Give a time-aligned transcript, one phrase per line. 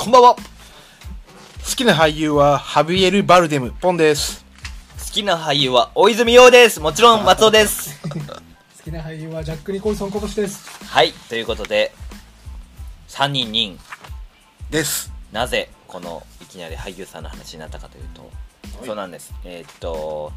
[0.00, 0.34] こんばんは。
[0.34, 0.40] 好
[1.76, 3.70] きな俳優はハビエル・バルデム。
[3.70, 4.46] ポンです。
[4.98, 6.80] 好きな俳優は大泉洋です。
[6.80, 8.00] もちろん松尾です。
[8.08, 8.08] 好
[8.82, 10.66] きな俳優はジャック・ニコルソン小星です。
[10.86, 11.92] はいということで
[13.10, 13.78] 3人人
[14.70, 15.12] です。
[15.32, 18.30] なぜこのいきなり俳優さんの話になったかというと、
[18.86, 19.34] そうなんです。
[19.44, 20.32] えーっと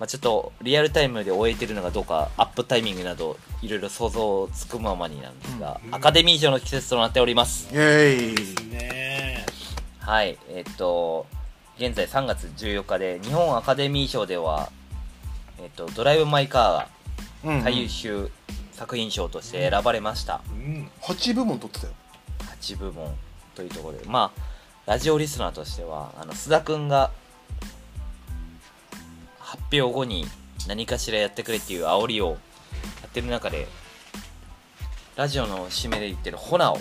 [0.00, 7.68] まあ、ちょっとリアルタイムで終えてるのかどうかアップタイミングなどいろいろ想像つくままになんですが、アカデミー賞の季節となっております。
[7.72, 8.68] イェーイ。
[8.70, 8.97] ね
[10.08, 11.26] はいえーっと
[11.76, 14.70] 現在3月14日で日本アカデミー賞では、
[15.60, 18.30] えーっとドライブ・マイ・カーうんが最優秀
[18.72, 20.88] 作品賞として選ばれました、うん。
[21.02, 21.92] 8部門取ってたよ。
[22.58, 23.14] 8部門
[23.54, 24.04] というところで。
[24.06, 24.40] まあ
[24.86, 27.10] ラジオリスナーとしてはあの須田君が
[29.40, 30.24] 発表後に
[30.66, 32.36] 何かしらやってくれっていう煽りをや
[33.08, 33.68] ってる中で
[35.16, 36.80] ラジオの締めで言ってる「ホナ」を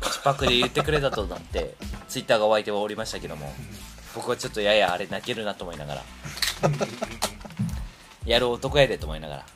[0.00, 1.74] 口パクで言ってくれたとなって
[2.08, 3.52] ツイッターが湧いておりましたけども
[4.14, 6.02] 僕はちょっとややあれ泣けるなと思いながら
[8.24, 9.46] やる男やでと思いながら。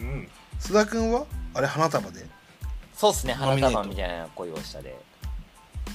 [0.00, 0.28] うん。
[0.58, 1.26] 須田君は？
[1.54, 2.26] あれ花束で？
[2.94, 4.98] そうっすね花束みたいな恋をしたで。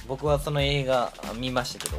[0.08, 1.98] 僕はその映画あ見ましたけど。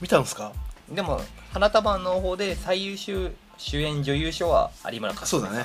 [0.00, 0.52] 見たんですか？
[0.90, 1.20] でも
[1.52, 5.50] 花束の方で最優秀主演女優賞は有村架純さん。
[5.52, 5.64] そう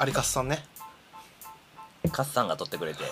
[0.00, 0.62] 有勝さんね
[2.10, 3.04] カッさんが取ってくれて。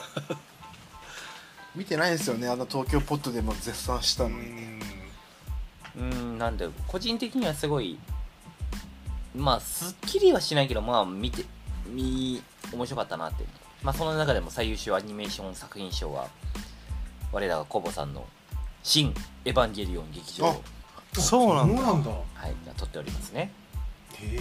[1.74, 4.54] 見てないんですよねあの東京ポットでも絶賛したうのに。
[4.54, 4.78] ね
[5.96, 6.38] うーん。
[6.38, 7.98] なんで個人的にはすごい
[9.34, 11.44] まあすっきりはしないけどまあ見て
[11.86, 13.44] 見面白かったなって。
[13.82, 16.28] まあその中でも最優秀アニメーション作品賞は
[17.32, 18.26] 我らがコボさんの
[18.84, 20.48] 「新エヴァンゲリオン劇場」
[21.16, 21.82] あそうなんだ。
[21.82, 23.50] はい、が取っておりますね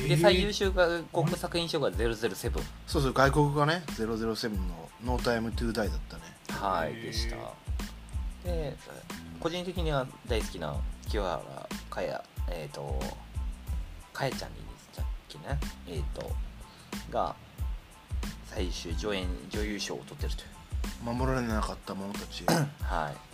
[0.08, 6.24] で最優秀外国作品賞が007そうそう外国がね007の「ノータイムトゥーダイだったね。
[6.50, 7.36] はいでした。
[8.44, 8.76] で
[9.40, 10.76] 個人的には大好きな
[11.10, 11.42] 清原
[11.90, 13.00] かやえっ、と
[14.14, 16.32] かやちゃんでいいんでしたっけねえっ、と
[17.12, 17.36] が
[18.48, 20.50] 最終助演女優賞を取ってるという。
[21.04, 22.44] 守られなかった者たち
[22.84, 23.32] はい。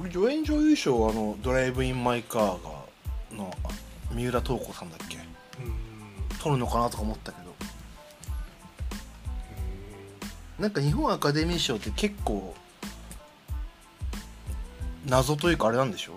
[0.00, 2.70] 俺助演女優賞はあのドライブインマイカーが
[3.30, 3.54] の
[4.12, 5.16] 三浦透子さんだっけ？
[5.16, 5.24] うん。
[6.38, 7.54] 取るのかなとか思ったけど。
[10.58, 12.54] なんか日本アカデミー賞って結構
[15.06, 16.12] 謎というかあれなんでしょ？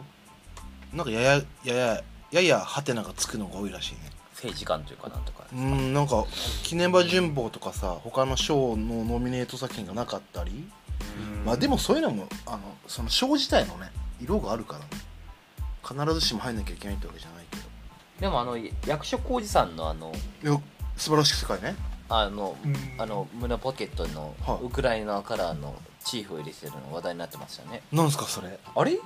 [0.93, 3.99] なんかややややややハテナがつくのが多いらしいね。
[4.33, 6.25] 政治官というかなんとかうんなんか
[6.63, 10.67] 記念馬旬報とかさ他の賞のノミネート作品がなかったり。
[11.43, 13.89] まあでもそういうのもあのその賞自体のね
[14.21, 14.85] 色があるからね。
[15.83, 17.36] 必ずしも入んなきゃいけないってわけじゃない
[18.19, 20.11] でもあの役所広司さんのあの
[20.43, 20.59] いや
[20.95, 21.75] 素晴らしき世界ね。
[22.09, 22.75] あのうん。
[23.01, 27.81] あの胸ポケットのはいウクライナカラーのチーフを入れてるの話題になってましたね。
[27.91, 28.57] なんすかそれ。
[28.75, 28.99] あれ？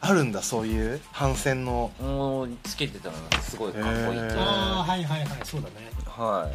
[0.00, 1.90] あるんだそういう反戦の。
[2.00, 4.38] もうつけてたのがすごいかっこいいってへー。
[4.38, 5.74] ああはいはいはいそうだね。
[6.06, 6.52] はあっ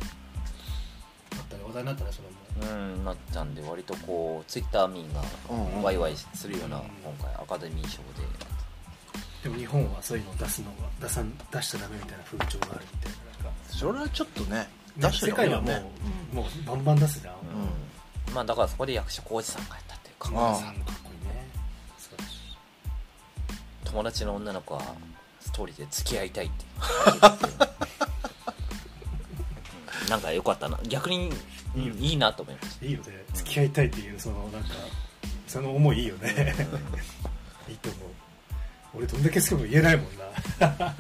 [1.50, 5.84] たね話題になったねそれもいうんなったんで割とこうツイッター民がうんうん。
[5.84, 6.84] ワイワイするようなうん。
[7.04, 8.04] 今回アカデミー賞で
[9.44, 14.68] でも日本はそういうのを出すのが出さん出しちゃダメみたいな風潮があるみたいななんかそれはちょっっとねね
[14.98, 15.84] 出して世界はもう、ね
[16.34, 18.34] もうバンバン出すじゃん、うん。
[18.34, 20.28] まあだからそこで役所広司さんがやったっていうか。
[20.56, 21.48] さんかっこいいね
[23.86, 24.82] 友達の女の子は
[25.40, 26.66] ストーリーで付き合いたいって
[30.04, 30.06] う。
[30.08, 30.80] ん なんか良かったな。
[30.84, 31.32] 逆に、
[31.76, 33.24] うんいいなと思いましいいよね。
[33.34, 34.70] 付き合いたいっていうそのなんか
[35.48, 36.56] その思いいいよね。
[37.24, 37.39] う
[39.00, 40.06] 俺どんだけ好きも言えないもん
[40.60, 40.96] な。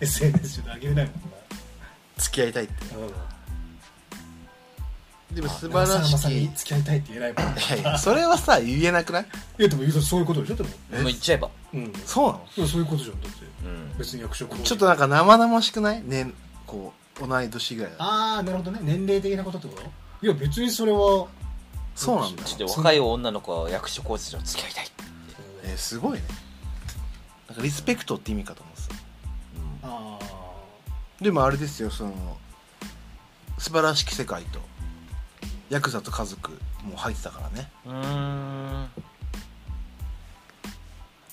[0.00, 1.14] SNS であげれないもん
[2.16, 2.74] 付き合いたいって。
[2.94, 3.00] な
[5.34, 9.26] でもうん素晴らし長澤まさに付き合いたいって言えないもん いやいやそれはさ言えなくない？
[9.58, 10.68] いやでも言うとそういうことでしょでも。
[10.90, 11.50] たもう言っちゃえば。
[11.74, 11.92] うん。
[12.06, 12.46] そうなの？
[12.56, 13.38] いやそういうことじゃんだって。
[13.64, 13.98] うん。
[13.98, 16.02] 別に役職ちょっとなんか生々しくない？
[16.02, 16.30] ね
[16.66, 18.02] こう同い年ぐらいだと。
[18.04, 18.78] ああなるほどね。
[18.82, 20.26] 年齢的なことってこと？
[20.26, 21.26] いや別にそれは
[21.96, 22.44] そうなんだ。
[22.44, 24.86] ちょっと若い女の子は役所広司と付き合いたい、
[25.64, 26.24] えーすごいね
[27.48, 28.94] なんかリスペクトって意味かと思ってた。
[29.86, 30.18] あ
[31.20, 32.38] でもあれですよその
[33.58, 34.60] 素晴らしき世界と
[35.70, 36.50] ヤクザと家族
[36.82, 37.70] も入ってたからね。
[37.86, 38.88] うーん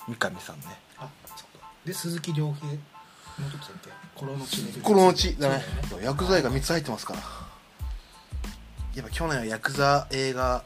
[0.08, 0.66] 三上さんね。
[0.98, 1.72] ああそうか。
[1.86, 2.80] で鈴木亮平の
[3.50, 3.90] 時だっけ？
[4.16, 7.20] 心の血で心の血だねそうだよヤクザ映画3つ入ってますから。
[8.94, 10.64] やっぱ去年はヤクザ映画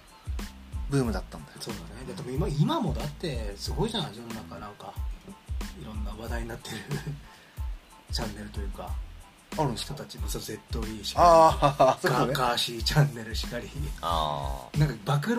[0.89, 1.57] ブームだったんだよ。
[1.59, 2.13] そうだね。
[2.13, 4.93] でも今今もだってすごいじゃん世の中なんか。
[4.97, 5.14] い
[5.83, 6.77] ろんな話題になってる
[8.11, 8.89] チャンネルというか
[9.57, 9.93] あるんですか？
[9.95, 12.27] 人たちもそう ZE しかああそうね。
[12.27, 13.69] りガガーシーチャンネルしかり。
[14.01, 15.37] あなんか暴露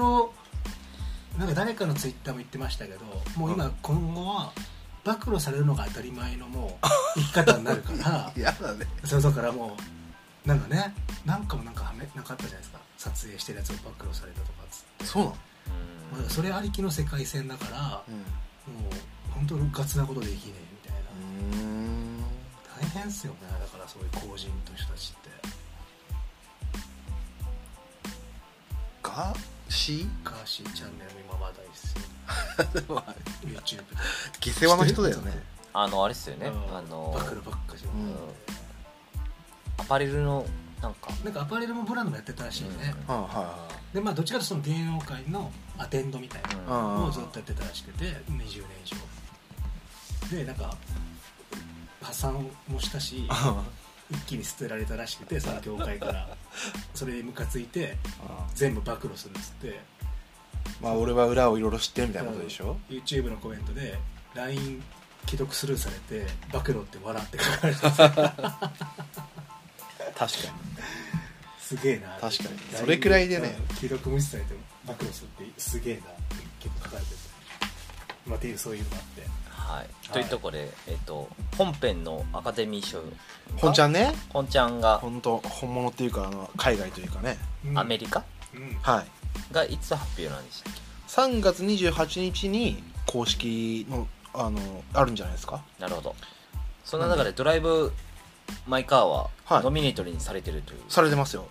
[1.39, 3.05] なんか誰かのツイッターも言ってましたけど
[3.37, 4.53] もう今今後は
[5.05, 6.87] 暴露されるのが当たり前のもう
[7.21, 8.87] 生き方になるからやだね。
[9.05, 9.77] そうだからも
[10.45, 10.95] うなんかね
[11.25, 12.79] なんかもなんかはめなかったじゃないですか。
[12.99, 15.05] 撮影してるやつを暴露されたとかっつって。
[15.05, 15.37] そうなの？
[16.15, 18.15] あまあそれありきの世界線だからうん。
[18.83, 18.93] もう
[19.37, 21.07] 本当にガツなことできねえみたいな。
[22.81, 23.39] 大変っすよね。
[23.61, 25.31] だからそういう公人という人たちって。
[29.03, 29.35] ガ
[29.69, 32.03] シガーシーチャンネルも今話題ですよ。
[33.45, 33.85] ー YouTube で。
[34.41, 35.43] 下世話の人だよね。
[35.73, 36.49] あのあれっすよね。
[36.49, 36.77] うん。
[36.77, 38.15] あの暴露ばっかじゃん、うん。
[39.79, 40.47] アパレルの
[40.81, 41.11] なんか。
[41.23, 43.15] なんかアパレルもブランドもやってたらしいね、うん。
[43.15, 48.49] はいはでまあどっちかというとその芸能界のアテンドみたいなのをずっとやってたらしくて20年以
[48.85, 48.97] 上
[50.31, 50.77] でなんか
[52.03, 53.29] 破産もしたし
[54.11, 56.29] 一気に捨てられたらしくてその業界から。
[56.95, 57.87] それにムカついてい
[58.55, 59.81] 全部暴露するっつって。
[60.81, 63.99] まあ俺は裏をいろいろ知ってるみたいなことでしょ？YouTube のコメントで
[64.35, 64.83] LINE
[65.27, 68.83] 既読スルーされて暴露って笑って書かれてた 確
[70.17, 70.29] か
[71.61, 72.59] すげえな確かに。
[72.75, 73.57] それくらいでね。
[73.71, 76.03] うん既読無視されても暴露するってすげえな
[76.61, 77.17] 結構書かれてる
[78.27, 79.23] まあっていうそういうのがあって
[79.67, 80.09] はい。
[80.13, 81.29] というところでえっと
[81.59, 83.13] 本編のアカデミー賞に
[83.57, 84.13] 本ちゃんね？
[84.31, 87.37] 本ちゃんが本当本物っていうかあの海外というかね。
[87.67, 87.79] うん。
[87.79, 88.25] アメリカ？
[88.55, 88.79] うん。
[88.81, 89.07] はい。
[89.53, 94.61] がいつ発表なんでしたっけ？3月28日に公式のあの
[94.93, 95.63] あるんじゃないですか？
[95.81, 96.15] なるほど。
[96.85, 97.93] そんな中でドライブ・
[98.67, 99.65] マイ・カーははい。
[99.65, 100.81] ノミネートにされてるという。
[100.89, 101.47] されてますよ、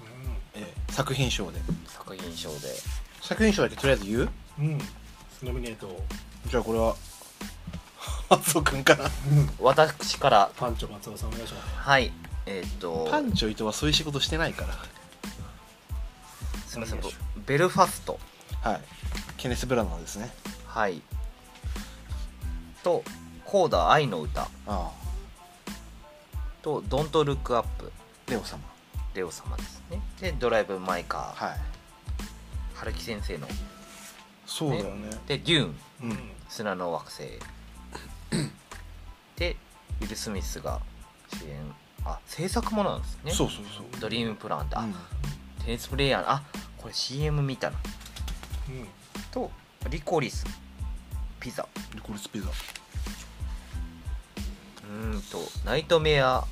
[0.56, 0.62] うん。
[0.62, 0.91] ええ。
[0.94, 1.59] 作品賞で。
[1.88, 2.69] 作品賞で。
[3.21, 4.29] 作品賞だけとりあえず言う？
[4.59, 4.77] うん。
[5.44, 6.01] ノミネートを。
[6.47, 6.95] じゃあこれは
[8.29, 9.09] 松尾くんかな
[9.59, 10.51] 私から。
[10.57, 11.67] パンチョ松尾さんお願いします。
[11.77, 12.11] はい。
[12.45, 13.07] えっと。
[13.09, 14.73] パンチョ伊藤はそういう仕事してないから。
[16.67, 17.01] すみません。
[17.45, 18.19] ベルファスト。
[18.61, 18.81] はい。
[19.37, 20.31] ケネス・ブラナーですね。
[20.67, 21.01] はい。
[22.83, 23.03] と
[23.45, 24.49] コーダ愛の歌。
[24.67, 24.91] あ
[26.61, 27.91] とドントルックアップ。
[28.27, 28.59] あレオ様。
[29.13, 30.01] レオ様ですね。
[30.19, 31.47] でドライブ・マイ・カー。
[31.49, 31.59] はい。
[32.73, 33.47] 春樹先生の。
[34.45, 35.09] そうだよね。
[35.27, 35.75] でデューン。
[36.03, 36.31] うん。
[36.49, 37.39] 砂の惑星
[39.36, 39.56] で
[40.01, 40.81] ウィル・スミスが
[41.33, 41.60] 主演
[42.06, 43.31] あ制作ものなんですね。
[43.31, 43.86] そうそうそう。
[44.00, 44.94] ドリームプランだ、うん。
[45.66, 46.44] テニスプレイヤーのあ
[46.77, 47.77] これ CM 見たな。
[48.69, 48.88] うん。
[49.31, 49.51] と
[49.89, 50.45] リコリス
[51.39, 51.68] ピザ。
[51.94, 52.48] リコリスピザ。
[52.48, 56.44] うーんとナイトメア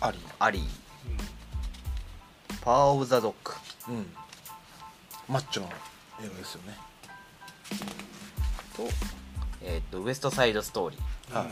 [0.00, 0.62] ありアリー。
[2.62, 3.52] パワー・オブ・ザ・ドッグ。
[3.92, 4.06] うん。
[5.28, 6.76] マッチョな映画ですよね。
[8.76, 8.88] と,、
[9.66, 11.34] えー、とウエストサイド・ストーリー。
[11.36, 11.48] はい。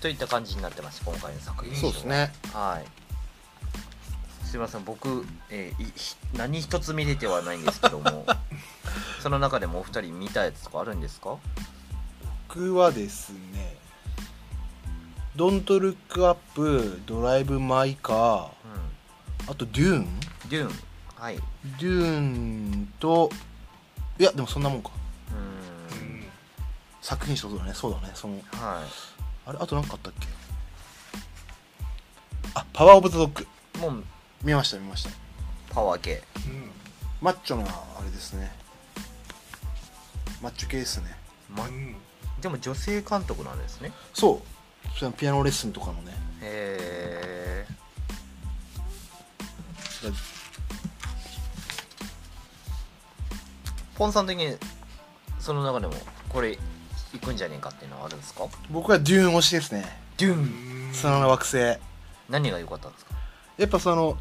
[0.00, 1.74] といった感じになってました今回の作品。
[1.76, 2.32] そうですね。
[2.52, 4.46] はい。
[4.46, 8.24] すいません僕、えーいひ何一つ見れてはないんですけども
[9.20, 11.36] その中でもお二人見たやつとかあるんですか？
[12.48, 13.76] 僕はですね
[15.36, 18.50] 「ドントルックアップ」「ドライブ・マイ・カーう」
[19.50, 20.80] あと「デューン」んデューン
[21.16, 21.36] はい。
[21.36, 23.30] デューンと
[24.18, 24.90] いやでもそんなもんか。
[25.30, 25.75] うーん
[27.06, 28.82] 作品賞そうだねそうだねそのは
[29.46, 30.26] あれあと何かあったっけ？
[32.52, 33.46] あパワー・オブ・ザ・ドッグ。
[33.76, 34.02] いもう
[34.42, 35.10] 見ました見ました。
[35.72, 36.20] パワー系。
[36.48, 36.68] うん。
[37.22, 38.50] マッチョなあれですね。
[40.42, 41.16] マッチョ系ですね。
[41.48, 41.94] まうん。
[42.40, 43.92] でも女性監督なんですね。
[44.12, 44.98] そう。
[44.98, 46.10] それピアノレッスンとかのね。
[46.40, 47.66] へえ
[53.94, 54.56] ポンさん的に
[55.38, 55.92] その中でも
[56.30, 56.58] これ行
[57.26, 58.46] くんじゃねえかっていうのはあるんですか？
[58.70, 59.84] 僕はデューン推しですね。
[60.16, 60.90] デューうン。
[60.90, 61.56] ん砂の惑星。
[61.56, 61.78] や
[62.28, 63.14] 何が良かったんですか？
[63.64, 64.16] っぱその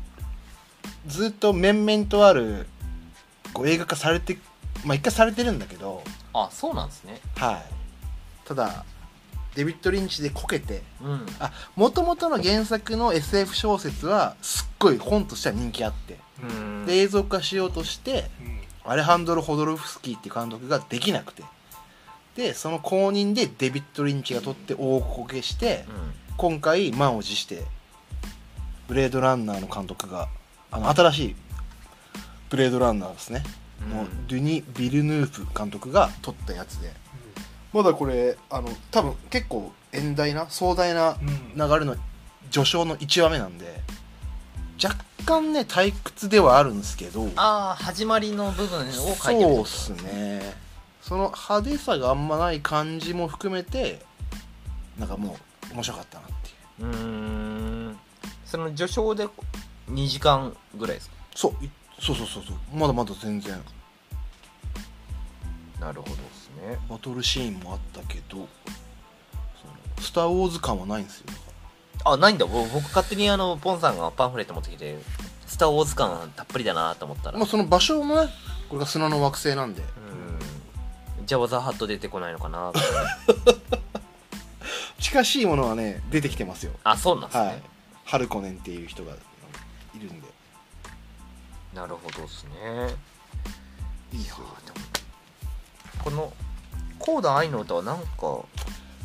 [1.07, 2.67] ずっと面々とある
[3.53, 4.37] こう映画化されて
[4.83, 7.19] まあ一回されてるんだけどあそうなんですね。
[7.35, 7.65] はい。
[8.45, 8.85] ただ
[9.55, 11.25] デビッド・リンチでこけてうん。
[11.39, 16.85] あもともとの原作の SF 小説はすっごい本としては人気あってうん。
[16.85, 18.91] で映像化しようとしてうん。
[18.91, 21.43] アレハンドロ・ホドロフスキーって監督ができなくて
[22.35, 25.85] でその後任でデビッド・リンチが撮って大こけして
[26.37, 27.63] 今回満を持して
[28.87, 30.27] ブレードランナーの監督が
[30.69, 31.35] あの新しい
[32.49, 33.43] ブレードランナーですね、
[33.81, 33.89] うん。
[33.97, 36.91] のドゥニ・ビルヌーフ監督が撮ったやつで。
[37.73, 41.69] まだこれあの多分結構遠大な壮大なうん。
[41.69, 41.95] 流れの
[42.51, 43.81] 序章の1話目なんで
[44.81, 47.29] 若干ね退屈ではあるんですけど。
[47.35, 50.64] ああ始まりの部分を書いてるそうっすね
[51.07, 54.01] その派手さがあんまない感じも含めて
[54.97, 55.37] なんかも
[55.69, 56.87] う面白かったなっていう。
[56.87, 56.97] うー
[57.91, 57.99] ん。
[58.43, 59.27] その序章で
[59.91, 61.15] 2時間ぐらいですか？
[61.35, 61.69] そうい
[61.99, 62.55] そうそうそうそう。
[62.73, 63.53] まだまだ全然。
[65.79, 66.79] なるほどですね。
[66.89, 68.47] バトルシーンもあったけどその
[69.99, 71.27] スター・ウォーズ感はないんですよ。
[72.03, 72.47] あないんだ。
[72.47, 74.97] ぼ僕勝手にあのポンさんがパンフレット持ってきて
[75.45, 78.29] スター・ウォーズ感たっぷりだなと思ったら、まあその場所もね
[78.69, 79.81] これが砂の惑星なんで。
[79.81, 80.04] うん
[81.25, 82.71] ジャワザハット出てこないのかな。
[82.71, 82.79] と
[84.99, 86.73] 近しいものはね出てきてますよ。
[86.83, 87.63] あそうなんですね、はい。
[88.05, 90.27] ハルコネンっていう人がいるんで。
[91.73, 92.95] なるほどですね。
[94.13, 94.37] いいですよ。
[96.03, 96.31] この
[96.99, 98.47] コーダ愛の歌はなんかコ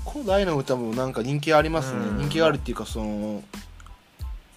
[0.06, 2.00] ーダ愛の歌もなんか人気ありますね。
[2.00, 2.18] うん。
[2.18, 3.42] 人気があるっていうかその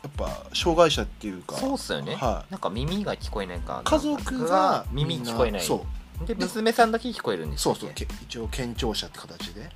[0.04, 1.56] やっぱ障害者っていうか。
[1.56, 3.80] そうっすよね、はなんか耳が聞こえないか。
[3.82, 5.62] い、家族が耳聞こえない。
[5.62, 5.82] そう
[6.26, 9.70] で娘さんだけ聞こえるんですよそうそうけ一応健聴者って形で。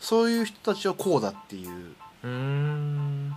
[0.00, 1.94] そういう人たちをコーダっていう。
[2.22, 3.36] うーん。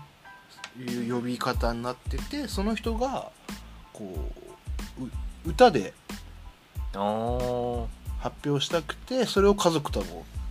[0.77, 3.31] いう呼び方になっててその人が
[3.93, 4.29] こ
[5.00, 5.10] うう
[5.46, 5.93] 歌で
[6.93, 10.03] 発表したくてそれを家族と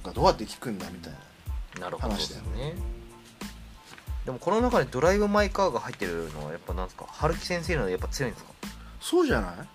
[0.04, 1.12] がどうやって聞くんだみたい
[1.80, 2.74] な話だね
[4.24, 8.52] でもこの中でドライブ・マイ・カーが入ってるのはやっぱなんですか春樹先生のやっぱ強いんですか
[9.00, 9.68] そうじゃない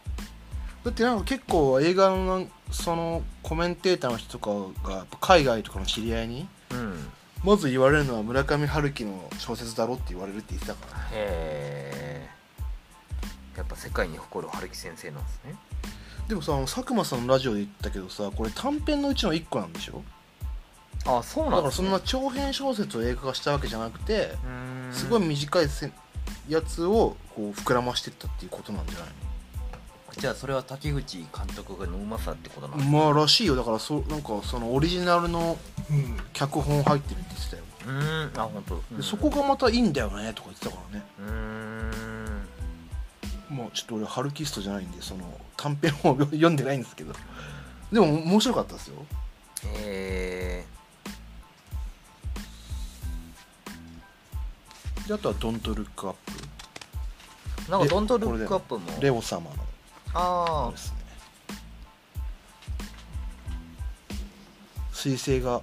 [0.84, 7.08] だってなんか結構映画のそのコメンテーターの人とかが海外とかの知り合いにうん。
[7.44, 11.00] まず言われるのは村上春樹の小説だろって言われるって言ってたから。
[11.00, 12.30] へえ
[13.58, 15.56] やっぱ世界に誇る春樹先生なんですね。
[16.28, 20.02] でもさ佐久間さんのラジオで言ったけどさこれ短編のうちの1個なんでしょ？
[21.06, 21.56] あそうなんね。
[21.58, 24.32] だからそんな長編小説を映画化したわけじゃなくて
[24.92, 25.92] すごい短いせ
[26.48, 29.10] やつをこう膨らましてったっていうことなんじゃない
[30.17, 32.98] じゃあそれは竹口監督がのうまさってことなんでのすか？
[32.98, 33.55] まあらしいよ。
[33.55, 35.58] だからそなんかそのオリジナルの
[35.89, 38.39] うん脚本入ってるって言ってたよ、うーん。
[38.39, 38.75] あ本当。
[38.75, 41.05] うんでそこがまたいいんだよねとか言ってたからね。
[41.20, 43.58] うーん。
[43.58, 45.25] まあちょっと俺ハルキストじゃないんでその
[45.58, 47.13] 短編を読んでないんですけど。
[47.91, 49.05] でも面白かったですよ。
[49.77, 50.65] え
[55.08, 56.32] であとは「ドントルックアップ。
[57.67, 59.55] ー、なんかでドントルックアップもレオ様の
[60.13, 60.98] あですね
[64.93, 65.62] 彗星が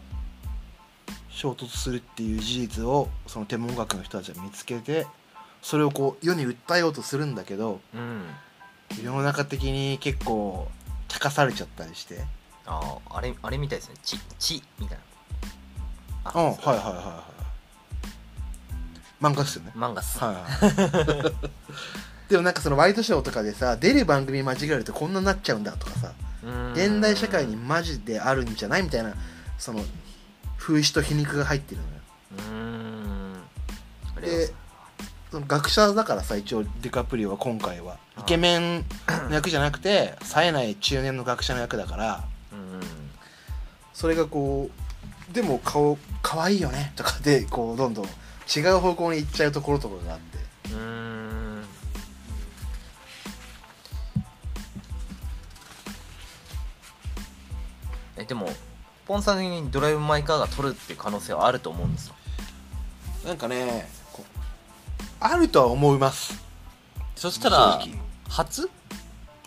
[1.31, 5.07] 衝突するっていう事実をその天文学の人たちは見つけて
[5.63, 8.23] それをこう世に訴えようとするんだけどあうん。
[9.05, 10.69] 世の中的に結構
[11.07, 12.25] 茶化されちゃったりして。
[12.67, 14.99] あああれあれみたいですね「ち」「ち」みたい
[16.25, 16.33] な。
[16.33, 16.39] う。
[16.39, 17.25] んはいはいはいは
[19.21, 19.25] い。
[19.25, 19.73] 漫画ですよね。
[19.75, 20.45] 漫画っす、はいはい
[22.31, 26.13] でもなんかそのワイドショーとかでさ出る番組間違えるとこんなになっちゃうんだとかさ
[26.73, 29.15] 現代社会にマジであるんじゃないみたいな
[29.59, 29.81] その
[30.57, 31.91] 風刺と皮肉が入ってるのよ。
[34.21, 34.53] で
[35.31, 37.99] その学者だからさ一応デカプリオは今回は。
[38.17, 38.85] あイケメン
[39.29, 42.81] の役じゃなくて冴えない中年の学者の役だからうん。
[43.93, 44.71] それがこ
[45.31, 50.39] うでも顔可愛いよねとかでこうどんどん違う方向に行っちゃうところとかがあって。
[50.73, 51.20] うーん
[58.21, 58.49] えでも
[59.07, 62.15] ポンさん的にドライブ・マイ・カーが取るっていう可能性はあると思うんですよ。
[63.27, 63.89] なんかね
[65.19, 66.43] あるとは思います。
[67.17, 67.81] そしたら
[68.29, 68.71] 初？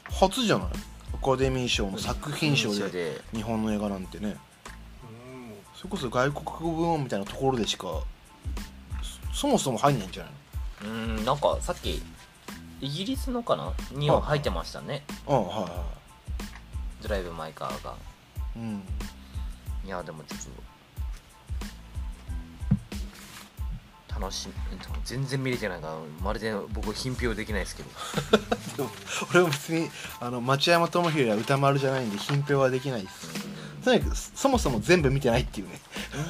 [0.09, 0.67] 初じゃない？
[1.13, 3.21] アカデミー賞の作品賞でで。
[3.31, 4.29] 日本の映画なんてね。
[4.29, 4.37] うん。
[5.75, 7.87] それこそ外国語部門みたいなところでしか
[9.31, 10.33] そそもそも入んないんじゃない
[10.83, 12.01] うーんなんかさっき
[12.81, 13.71] イギリスのかな？
[13.91, 15.03] には入ってましたね。
[15.27, 15.85] のうんはいは
[17.01, 17.91] ドライブ・マイ・カーが。
[17.91, 17.95] い
[18.55, 18.83] うん。
[19.85, 20.39] いやでもちょっ
[24.15, 24.53] と楽しみ
[25.03, 27.89] 全然見れてないからまるで僕品評できないですけど。
[28.77, 28.89] でも
[29.31, 33.29] 俺は別にあの町山智博や歌丸じゃないんで品評はできないです。
[33.83, 35.79] とにかくそもそも全部見てないっていうね。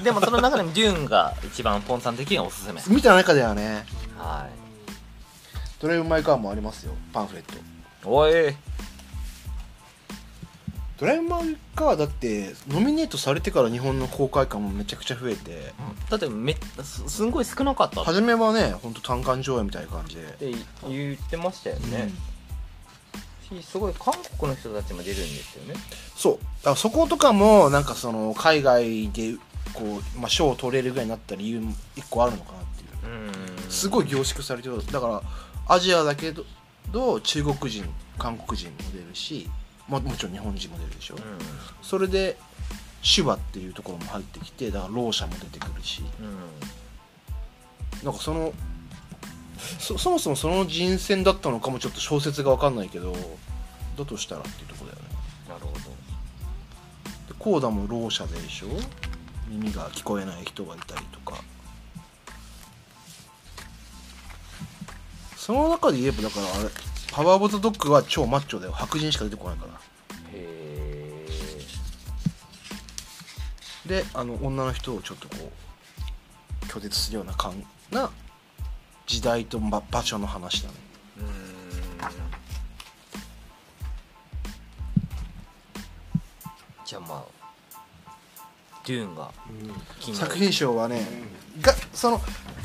[0.03, 2.81] でもその中でもデューンが一番ポンさん的にはおすすめ。
[2.89, 3.85] 見た中ではね。
[4.17, 4.47] は
[5.79, 6.93] ドライブ・マイ・カーもありますよ。
[7.11, 7.55] パンフレット。
[7.55, 7.57] い
[8.05, 8.55] おい
[10.99, 15.73] ドライブ・マイ・カーだってノミネートされてから日本の公開感もめちゃくちゃ増えて
[16.09, 18.01] だってめすすんごい少なかった。
[18.01, 20.21] っ初めはねほんと単館上映みたいな感じで。
[20.21, 20.53] て
[20.87, 22.11] 言ってましたよね、
[23.61, 25.75] しすごい韓国の人たちも出るんですよね。
[26.15, 26.33] そう。
[26.33, 29.35] だからそことかもなんかその海外で
[29.73, 33.13] こう、まあ、賞を取れるぐらいになった理由も一個あるのかなっていう。
[33.65, 33.71] うん。
[33.71, 34.85] すごい凝縮されてる。
[34.85, 35.21] だから
[35.67, 36.33] アジアだけ
[36.91, 37.83] ど中国人
[38.17, 39.49] 韓国人も出るし、
[39.89, 41.17] まあ、もちろん日本人も出るでしょ、う
[41.81, 42.37] それで
[43.03, 46.01] 手話っていうところも入ってきてだからろう者も出てくるし。
[46.01, 46.11] んうん。
[48.03, 48.53] なんかその
[49.79, 53.15] そそもそもその人選だったのかもちょっと小説が分かんないけど
[53.97, 55.09] だとしたらっていうところだよね。
[55.49, 55.79] なるほど。
[55.79, 58.67] でコーダもろう者でしょ。
[59.47, 61.41] 耳が聞こえない人がいたりとか。
[65.37, 66.69] その中で言えばだからあれ
[67.13, 68.71] パワーボトドッグは超マッチョだよ。
[68.71, 69.73] 白人しか出てこないから。
[69.73, 69.77] へ
[70.33, 71.27] え
[73.85, 75.51] であの女の人をちょっとこ
[76.63, 78.09] う拒絶するような感な
[79.05, 80.75] 時代とば場所の話だね。
[86.83, 87.23] じゃあま
[88.07, 88.11] あ
[88.87, 89.29] デューンが
[89.99, 90.29] 気になる。
[90.31, 91.05] 作品賞はね、
[91.61, 92.19] がその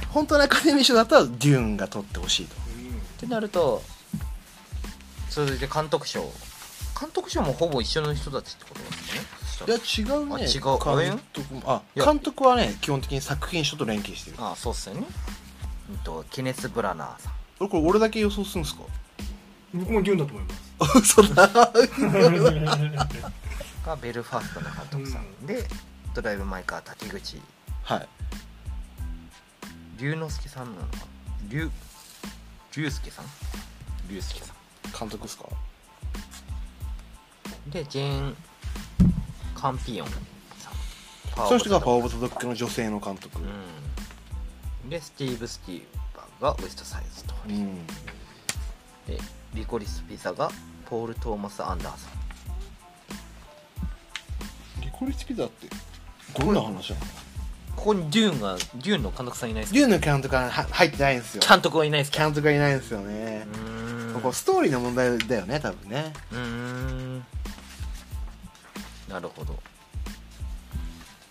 [0.09, 2.55] 本当のアカデミー賞だったらデューンが取ってほしいと。
[2.55, 2.59] っ
[3.21, 3.83] てなると
[5.39, 6.23] それで監督賞。
[6.99, 9.69] 監督賞もほぼ一緒の人たちってことですね。
[9.69, 9.77] いや
[10.17, 10.35] 違うね。
[10.35, 11.09] あ違う。
[11.09, 11.63] 監督も。
[11.65, 12.05] あいや。
[12.07, 14.37] 監督はね基本的に作品賞と連携してる。
[14.41, 15.07] あそうっすよね。
[15.91, 17.33] うんとケネス・ブラナーさん。
[17.61, 18.83] 俺これ俺だけ予想するんですか？
[19.73, 21.21] 僕もデューンだと思います。
[21.23, 21.47] 嘘だ。
[23.87, 25.69] がベルファストの監督さん、で
[26.15, 27.41] ドライブ・マイ・カー竹口。
[27.85, 28.09] はい。
[29.99, 31.07] 龍之介さんなのか
[31.49, 31.71] 龍
[32.75, 33.25] 龍介さん？
[34.11, 34.53] 龍介さ
[34.97, 35.45] 監督ですか？
[37.67, 38.37] んでジェーン・
[39.55, 40.19] カンピヨンさん。
[41.35, 43.41] パその人がパワワーボトドッグの女性の監督。
[43.41, 43.43] う
[44.87, 44.89] ん。
[44.89, 45.83] でスティーブ・スティー
[46.41, 47.87] バーがウエストサイズとうん。
[49.07, 49.19] で
[49.55, 50.51] リコリス・ピザが
[50.87, 52.11] ポール・トーマス・アンダーソン。
[54.83, 55.69] リコリスピザって
[56.39, 57.05] どんな話なの？
[57.77, 59.79] ここにデューンがデューンの監督さんいないですか？
[59.79, 61.43] デューンの監督はは入ってないんですよ。
[61.49, 62.19] 監督はいないですか？
[62.25, 63.47] 監督がいないんですよね。
[63.47, 63.78] うー
[64.19, 66.13] んここストーリーの問題だよね多分ね。
[66.33, 67.19] うーん。
[69.09, 69.59] なるほど。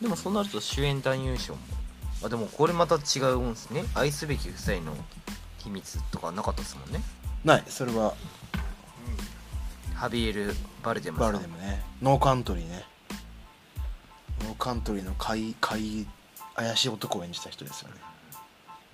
[0.01, 1.60] でもそうなると主演男優賞も。
[2.24, 3.84] あでもこれまた違うんですね。
[3.94, 4.96] 愛すべき夫妻の
[5.60, 7.01] 秘密とかなかったですもんね。
[7.44, 8.14] ないそれは。
[9.94, 11.33] ハビエル・バルデマさん。
[11.33, 11.83] バルデムね。
[12.01, 12.85] ノーカントリーね。
[14.44, 16.05] ノーカントリーの怪怪
[16.55, 17.96] 怪しい男を演じた人ですよね。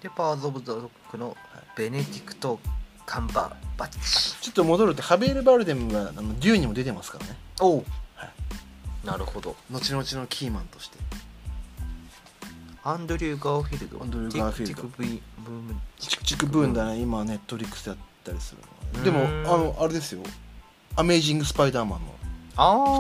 [0.01, 1.37] でパワーズ・オブ・ザ・ドッグの
[1.77, 2.59] ベネディクト・
[3.05, 4.41] カンバーバッチ。
[4.41, 7.37] ちょっと戻るとハビエル・バルデムはあのデューンにも出てますからね。
[7.59, 7.85] おう。
[8.15, 8.31] はい。
[9.05, 9.55] なるほど。
[9.71, 10.97] 後々のキーマンとして。
[12.85, 14.01] アンドリュー・ガーフィールド。
[14.01, 14.81] アンドリューガーフィールド。
[15.99, 16.99] チクチクブーンだね。
[16.99, 18.61] 今 Netflix やったりする
[18.99, 19.21] のでも
[19.53, 20.21] あのあれですよ。
[20.95, 22.07] アメイジング・スパイダーマンの。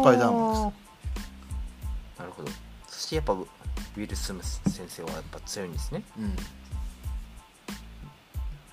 [0.01, 0.75] スパイダーマンで
[2.19, 2.51] なるほど。
[2.87, 6.03] そしてやっぱウィル・スムス先生はやっぱ強いんですね。
[6.17, 6.35] うん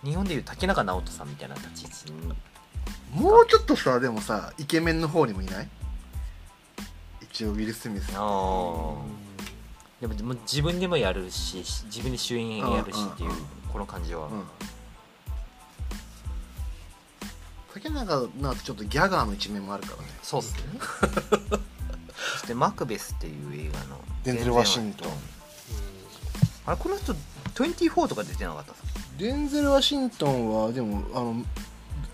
[0.04, 2.34] 日本でいう竹中直人さんみたいな立ち位置に。
[3.12, 5.68] もうちょっとさでもさイケメンの方にもいない？
[7.22, 8.12] 一応ウィル・スミス。
[8.14, 8.94] ああ
[10.00, 13.30] でもでも自分でもやるし自分で主演やるしっていう
[13.72, 14.44] この感じは、うん。
[17.74, 20.08] 竹中直人ちょっとギャガーの一面もあるからね。
[20.22, 20.60] そうっすね。
[22.32, 24.00] そしてマクベスっていう映画の。
[24.24, 25.12] デンゼルワシントン。
[26.66, 27.14] あれこの人
[27.54, 28.74] 24とか出てなかった
[29.18, 31.44] デンゼル・ワシントンはでもあの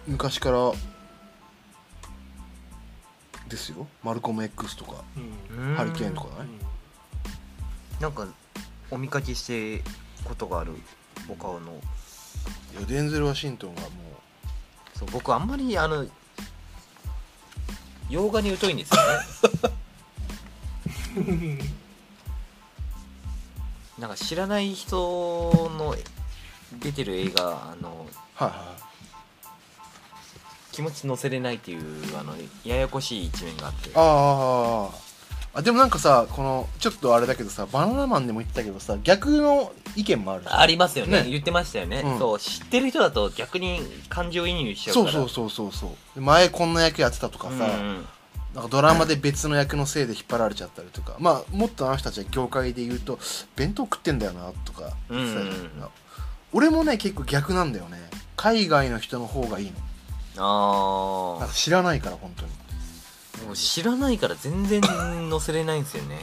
[0.07, 0.73] 昔から
[3.49, 6.51] ですよマルコム X とかうんハリケーンとかね
[8.01, 8.27] なんか
[8.91, 9.83] お見かけして
[10.25, 10.73] ことがある
[11.29, 13.87] お顔のいやデンゼル・ワシントンはも
[14.95, 16.07] うそう僕あんまりあの
[18.11, 19.01] 洋画に疎いんですよ
[21.25, 21.59] ね
[23.99, 25.95] なんか知らない人の
[26.81, 28.87] 出てる映画あのうはいはい
[30.73, 31.81] 気持ち乗せれないっていう
[32.19, 33.91] あのややこしい一面があって。
[33.95, 35.07] ああ
[35.59, 41.23] あでもなんかさこのちょっとあれだけどさバナナマンでも言ってたけどさ逆の意見もあるありますよね。
[41.23, 41.31] ね。
[41.31, 42.19] 言ってましたよね、うん。
[42.19, 43.81] そう知ってる人だと逆に
[44.11, 45.13] 感情移入しちゃうから。
[45.13, 46.21] そうそうそうそうそう。
[46.21, 48.07] 前こんな役やってたとかさ、うん
[48.57, 51.17] なんかドラマで別の役のせいで引っ張られちゃったりとか。
[51.19, 53.19] まあもっとあの人たちは業界で言うと
[53.55, 54.97] 弁当食ってんだよなとか。
[55.11, 55.91] 言ってたりとか
[56.55, 57.99] 俺もね結構逆なんだよね。
[58.35, 59.73] 海外の人の方がいい
[60.37, 61.39] の。
[61.39, 63.47] ああ知らないから本当に。
[63.47, 66.17] もう知らないから全然載せれないんですよね。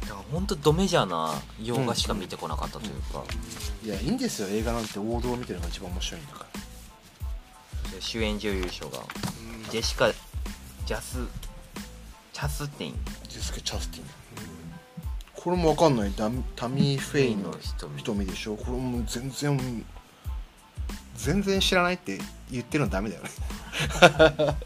[0.00, 3.22] だから本当ドメジャーな洋画しか見てこなかったというか、
[3.84, 4.48] いやいいんですよ。
[4.48, 6.60] 映画なんて王道を見てるのが一番面白いんだから
[8.00, 9.00] 主演女優賞が。
[9.70, 11.18] ジェシカ・ジャス
[12.32, 12.94] チャスティン。
[13.28, 14.04] ジェスケ・チャスティン。
[15.34, 16.12] これもわかんない。
[16.16, 17.98] ダミタミー・フェイの瞳。
[17.98, 18.56] 瞳でしょ。
[18.56, 19.84] これも全然
[21.16, 22.18] 全然知らないって
[22.50, 23.30] 言ってるのダメだよね。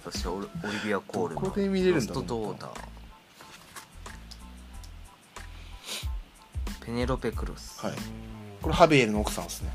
[0.05, 2.71] そしてオリオリビア・コールのどこで見れるんだロスト・ドーター。
[6.85, 7.95] ペネロペ・クルス、はい。
[8.63, 9.71] これハベールの奥さんですね。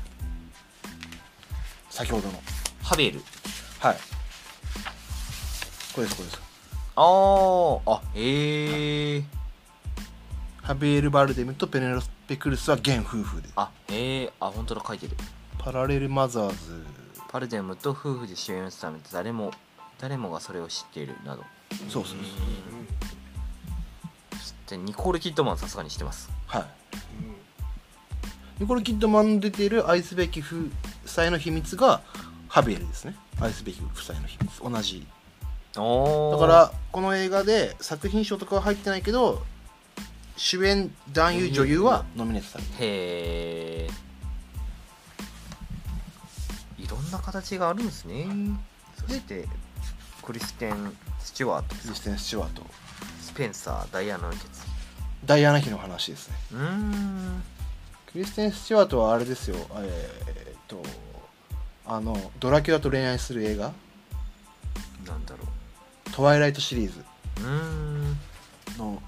[1.90, 2.42] 先ほどの。
[2.82, 3.22] ハベール
[3.82, 3.96] はい。
[5.92, 6.40] これですこれです。
[6.94, 9.24] あーあへえ
[10.62, 13.48] ハベール・バルデムとペネロペ・クルスは現夫婦で。
[13.56, 15.16] あへえあ本当だ書いてる。
[15.58, 16.86] パラレル・マザーズ。
[17.28, 19.50] パルデムと夫婦で主演を務めて誰も
[19.98, 21.42] 誰もがそれを知っているなど。
[21.72, 22.16] そうそうそう
[24.38, 26.30] そしてニコール・キッドマンさすがに知ってます。
[26.46, 26.64] はい。
[28.60, 30.70] ニコル・キッドマンの出ている愛すべき夫
[31.04, 32.00] 妻の秘密が
[32.52, 33.16] ハベールですね。
[33.40, 34.62] 愛すべき夫妻の秘密。
[34.62, 35.06] 同じ。
[35.74, 35.80] だ
[36.38, 39.42] からこの映画で作品賞とかは入ってないけど
[40.36, 42.76] 主演男優女優はノミネートされてる。
[42.78, 43.90] へえ
[46.76, 48.26] いろんな形があるんですね。
[48.98, 49.48] そして
[50.22, 51.74] クリステン・スチュワート。
[51.74, 52.66] クリステン・スチュワート。
[53.22, 54.46] スペンサーダイアナの決
[55.24, 56.36] ダイアナ妃の話ですね。
[56.52, 57.42] うーん。
[58.12, 59.56] クリステン・スチュワートはあれですよ。
[59.78, 60.82] えーっと
[61.86, 63.72] あのドラキュラと恋愛する映画？
[65.06, 65.44] なんだろ
[66.14, 67.04] 「トワイライト」シリーズ。
[67.40, 68.18] うん。
[68.78, 69.02] の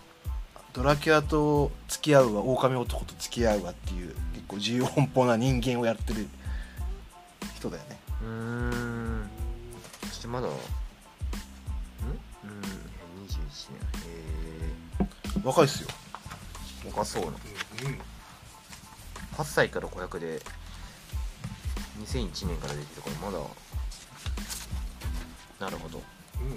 [0.72, 6.26] ドラキュラと付き合うわ狼男と付き合うわっていう結構自由奔放な人間をやってる
[7.54, 7.98] 人だよね。
[8.22, 9.30] うーん。
[10.08, 10.50] そしてまだん？
[10.50, 10.56] うん。
[13.26, 15.06] 21年。
[15.38, 15.88] へ若いっすよ。
[16.86, 17.28] え若そうな。
[17.28, 17.36] うん。
[19.36, 20.42] 8歳から500で
[22.04, 23.44] 2001年から出てるからまだ。
[25.60, 26.02] なるほど。
[26.40, 26.50] うん。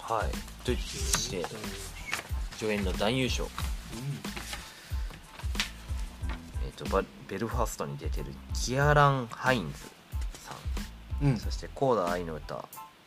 [0.00, 0.30] はい。
[0.64, 1.44] として
[2.56, 3.48] 助演の男優賞。
[6.64, 9.78] えっ、とバベルファストに出てるキアラン・ハインズ
[10.44, 10.54] さ
[11.22, 11.26] ん。
[11.26, 11.36] うん。
[11.36, 12.64] そしてコーダ愛の歌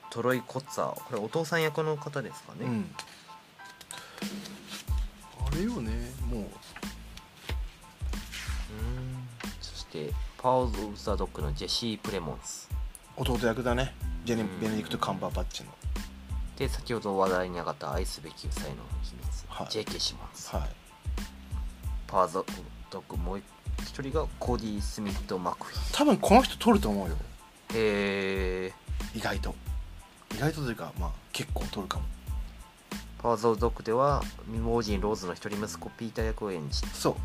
[0.09, 0.95] トロイ・コッツァー。
[0.95, 2.95] これお父さん役の方ですかね、うん
[10.41, 12.67] パワーズ・オブ・ザ・ドッグのジェシー・プレモンス。
[13.15, 13.93] 弟役だね。
[14.25, 14.59] ジェネうん。
[14.59, 15.69] ベネディクト・カンバーバッチの。
[16.57, 19.67] で先ほど話題に上がった愛すべき夫妻の秘密、はい。
[19.69, 19.99] J.K.
[19.99, 20.69] シモンス、はい。
[22.07, 22.51] パワーズ・オブ・
[22.89, 23.43] ドッグもう
[23.83, 25.95] 一人がコーディー・スミット・マクフィー。
[25.95, 27.15] 多分この人撮ると思うよ。
[27.75, 28.73] へえ
[29.15, 29.53] 意外と。
[30.35, 32.05] 意外とというかまあ結構撮るかも。
[33.21, 37.15] パワーズ・オブ・ドッグでは未亡人ローズの一人息子ピーター役を演じてそう。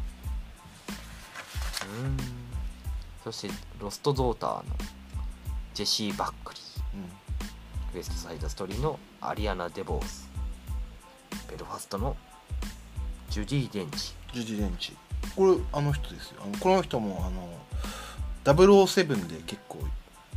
[2.05, 2.36] うん
[3.27, 4.63] そしてロスト・ドーターの
[5.75, 6.63] ジェシー・バックリー。
[6.95, 10.31] うんウエスト・サイド・ストーリーのアリアナ・デボース。
[11.51, 12.17] ベルファストの
[13.29, 14.15] ジュディ・デンチ。
[14.33, 14.97] ジュディ・レンチ。
[15.35, 16.43] これあの人ですよ。
[16.45, 17.49] あのこの人もあの
[18.45, 19.81] 007で結構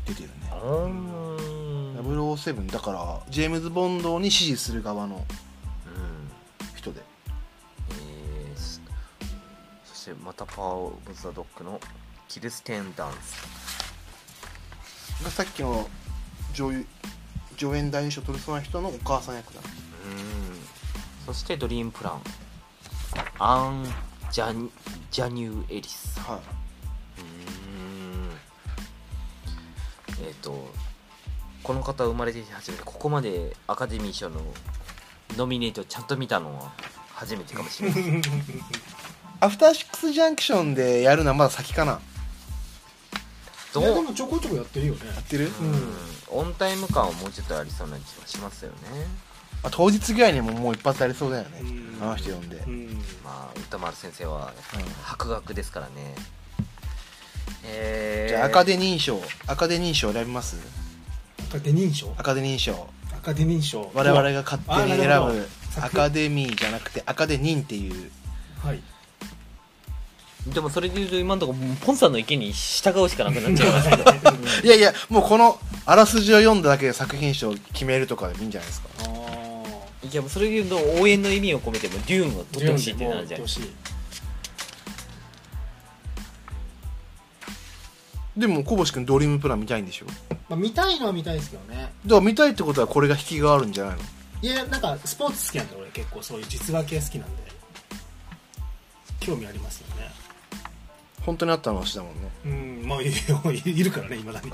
[0.07, 0.33] 出てるね。
[0.63, 6.75] うん007だからジェームズ・ボンドに支持する側のうん。
[6.75, 7.03] 人で。
[7.91, 8.81] えーそ
[9.93, 11.79] そしてまたパワー・オブ・ザ・ドッグの
[12.29, 13.49] キルステン・ダンス。
[15.23, 15.89] がさっきの
[16.53, 16.85] 女優
[17.57, 19.59] 助演男優賞取りそうな人のお母さん役だ。
[19.59, 19.65] うん。
[21.25, 22.21] そしてドリームプラン。
[23.39, 23.83] アン・
[24.31, 24.69] ジャニ
[25.09, 26.19] ジャニュー・エリス。
[26.19, 30.27] はうーん。
[30.27, 30.71] えっ、と
[31.63, 34.39] この方生まれて初めてここまでアカデミー賞の
[35.35, 36.71] ノミネートをちゃんと見たのは
[37.15, 38.21] 初めてかもしれないい。
[39.41, 41.99] アフターシックス・ジャンクションでやるのはまだ先かな
[43.73, 45.07] どいうやでもちょこちょこやってるよね。
[45.07, 45.93] やってる、うん。
[46.29, 48.77] オンタイム感はもうちょっとありそうな気がしますよね。
[49.63, 51.61] あ当日ぐらいにももう一発ありそうだよね。
[51.61, 51.97] うん。
[52.01, 52.87] あの人呼んで、うん。
[53.23, 56.15] まあ歌丸先生はうん博学ですからね。
[57.65, 60.57] えー、じゃあアカデミー賞アカデミー賞選びます？
[61.49, 62.13] アカデミー賞？
[62.17, 62.87] アカデミー賞。
[63.11, 63.91] アカデミー賞。
[63.93, 65.47] 我々が勝手に選ぶ
[65.81, 68.09] アカデミーじゃなくてアカデニンっていう
[68.63, 68.81] はい
[70.53, 74.03] でもそれで言うと今のところポンさんの意見に従うしかなくなっちゃいますけど。
[74.63, 78.89] いやいやもうこのあらすじを読んだだけで作品賞決めるとかでもいいんじゃないですか。
[78.99, 83.41] ああいやもうそれで言うと応援の意味を込めてもデューンを取ってほしいってなるじゃん
[88.37, 90.05] でも小星君ドリームプラン見たいんでしょ？
[90.47, 91.91] まあ見たいのは見たいですけどね。
[92.05, 94.01] だから見たいってことはこれが引きがあるんじゃないの？
[94.41, 97.49] いやなんかスポーツ好きなんで俺結構そういう実話系好きなんで。
[99.19, 100.09] 興味ありますよね
[101.21, 102.21] 本当にあった話だもんね。
[102.45, 103.11] うんまあいい
[103.79, 104.51] いるからねいまだに。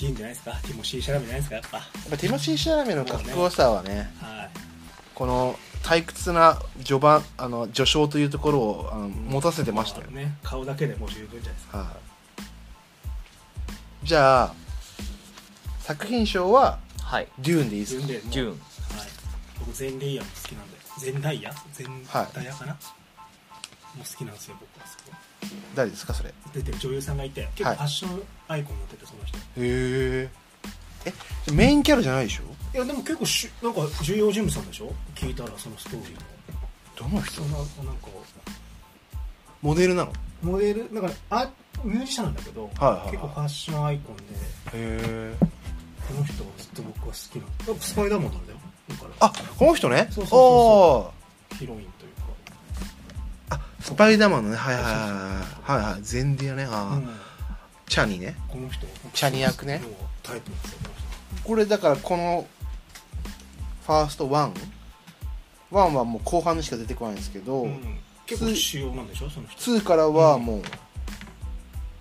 [0.00, 0.52] いいんじゃないですか？
[0.62, 1.56] ティモシー・シャラメじゃないですか？
[1.56, 1.78] やっぱ。
[1.78, 4.50] やっぱティモシー・シャラメのかっこよさはねはい。
[5.14, 10.06] この退屈な序盤あの序章というところをあの持たせてましたよ。
[10.08, 11.78] ね、ね顔だけでもう十分じゃないですか。
[11.78, 11.88] はい。
[14.06, 14.54] じゃあ
[15.80, 17.28] 作品賞ははい。
[17.38, 18.02] デューンでいいですか？
[18.06, 18.32] 自分でもう。
[18.32, 18.50] ジューン。
[18.50, 18.58] はい。
[19.58, 22.78] 僕ゼンレイヤーも好きなんでゼンダイヤゼンダイヤかな、も
[23.96, 25.16] う好きなんですよ僕はそこ
[25.74, 26.30] 誰ですかそれ？
[26.30, 30.28] へ出てる女優さんがいて結構ファッションアイコンになっててその人、え
[31.06, 31.12] え
[31.52, 32.42] メインキャラじゃないでしょ？
[32.74, 34.92] いやでも結構しなんか重要人物なんでしょ？
[35.14, 36.20] 聞いたらそのストーリーの。
[36.96, 37.40] どの人？
[37.42, 37.56] ななん
[37.96, 38.08] か
[39.62, 40.10] モデルなの？
[40.10, 40.92] へモデル？
[40.94, 41.50] だからあ
[41.84, 43.10] ミュージシャンなんだけど、はいはいはい。
[43.12, 44.22] 結構ファッションアイコンで
[44.74, 45.34] え
[46.08, 47.36] この人はずっと僕は好き
[47.68, 48.58] なのスパイダーマンなんだよ
[49.20, 50.08] あこの人ね？
[50.10, 51.12] そうそうそ
[51.52, 52.12] うヒロインという
[53.50, 54.56] ああスパイダーマンのね。
[54.56, 55.92] はいはいはいはいはい。
[55.92, 56.66] はいゼンディアね。
[56.70, 57.08] あうん。
[57.86, 58.36] チャニね。
[58.48, 58.86] この人。
[59.12, 59.82] チャニ役ね。
[60.22, 60.78] タイプですよ
[61.44, 62.46] これだからこの
[63.86, 64.52] ファースト1
[65.70, 67.98] 1はもう後半にしか出てこないんですけど、うん。
[68.26, 69.30] 結構主要なんでしょ？
[69.30, 69.72] その人。
[69.72, 70.62] 2からはもう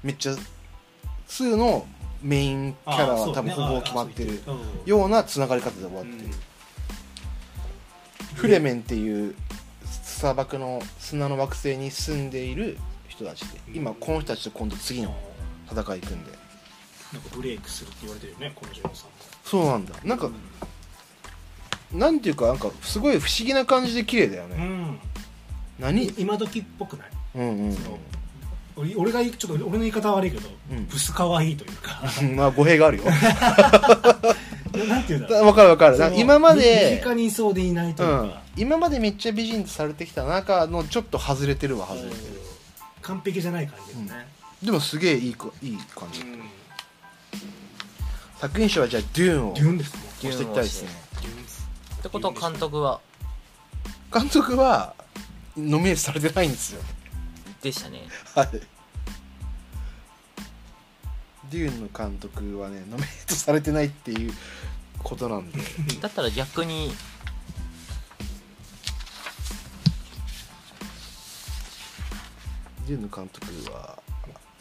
[0.04, 0.36] めっちゃ
[1.30, 1.86] 2の
[2.22, 4.42] メインキャラは多分ほぼ決まってる
[4.86, 6.30] ようなつながり方で終わってる、
[8.38, 9.36] フレメンっていう
[10.04, 15.16] 砂漠の砂の惑星に住んでいる人たちで今この人たちと今度次の
[15.70, 16.32] 戦い行くんで。
[17.14, 19.12] なんかブレイクするって言われてるよねこの女優さんも
[19.44, 19.96] そうなんだ。
[20.04, 20.30] なんか
[21.94, 25.00] なんていうかなんかすごい不思議な感じで綺麗だよね、うん。
[25.80, 26.14] 何？
[26.18, 27.08] 今時っぽくない？
[27.36, 27.78] うんうん。
[28.76, 30.86] 俺俺がちょっと俺の言い方は悪いけど、うん。
[30.88, 32.02] ブス可愛いというか。
[32.22, 33.06] う んまあ語弊があるよ
[34.86, 35.46] なんていうんだろう。
[35.48, 35.98] わかるわかる。
[36.16, 38.30] 今ま身で近にいそうでいないといううん。
[38.30, 42.42] か、今までめっちゃ美人とされてきた中のちょっと外れてるわ外れてる。
[43.02, 44.28] 完璧じゃない感じですね、
[44.62, 46.42] でもすげえいい子いい感じうん
[48.38, 49.54] 作品賞はじゃあデューンを。
[49.54, 50.84] デューンですもん押していきたいです。
[50.84, 50.90] ね
[51.22, 51.70] デューンです。
[52.00, 53.00] ってことは監督は？
[54.14, 54.94] 監督は
[55.56, 56.82] ノミネートされてないんですよ。
[57.62, 58.02] でしたね。
[58.36, 58.50] はい
[61.52, 64.34] デューンの監督はねノミネートされてないっていう
[65.04, 65.60] ことなんで。
[66.02, 66.94] だったら逆に
[72.88, 73.98] デューンの監督は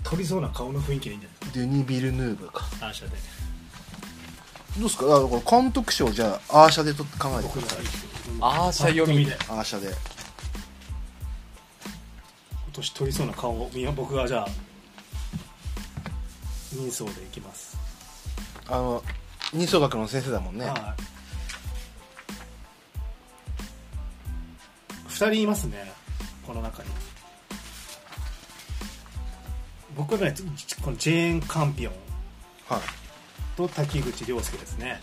[0.02, 1.52] 取りそうな顔の雰囲気でいいんじゃない？
[1.54, 2.64] デュニ・ビルヌーブか。
[2.80, 3.16] アーシャで。
[4.78, 5.06] どうですか？
[5.06, 7.78] あだから監督賞じゃあアーシャでと考えてください。
[8.40, 9.34] アーシャ読みで。
[9.48, 9.88] アーシャで。
[9.88, 9.96] 今
[12.72, 14.48] 年取りそうな顔をみ僕がじゃあ
[16.76, 17.76] 人相でいきます、
[18.68, 19.02] あの
[19.52, 20.66] 二層学の先生だもんね。
[20.66, 20.74] はい。
[25.08, 25.92] 2人いますね
[26.46, 26.90] この中に。
[29.96, 30.34] 僕はね
[30.82, 31.92] このジェーン・カンピオン。
[32.68, 32.80] はい。
[33.56, 35.00] と滝口亮介ですね。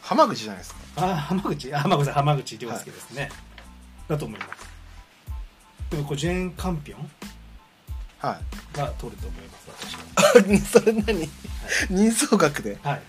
[0.00, 0.80] 浜口じゃないですか。
[0.96, 3.28] あ浜口あ浜口浜口亮介ですね、
[4.08, 4.72] だと思います。
[5.90, 7.10] でもこうジェーン・カンピオン
[8.18, 8.38] は
[8.74, 8.76] い。
[8.76, 10.01] が取ると思います私は
[10.60, 11.28] それ何？
[11.90, 12.78] 人相学で？
[12.82, 13.02] はい。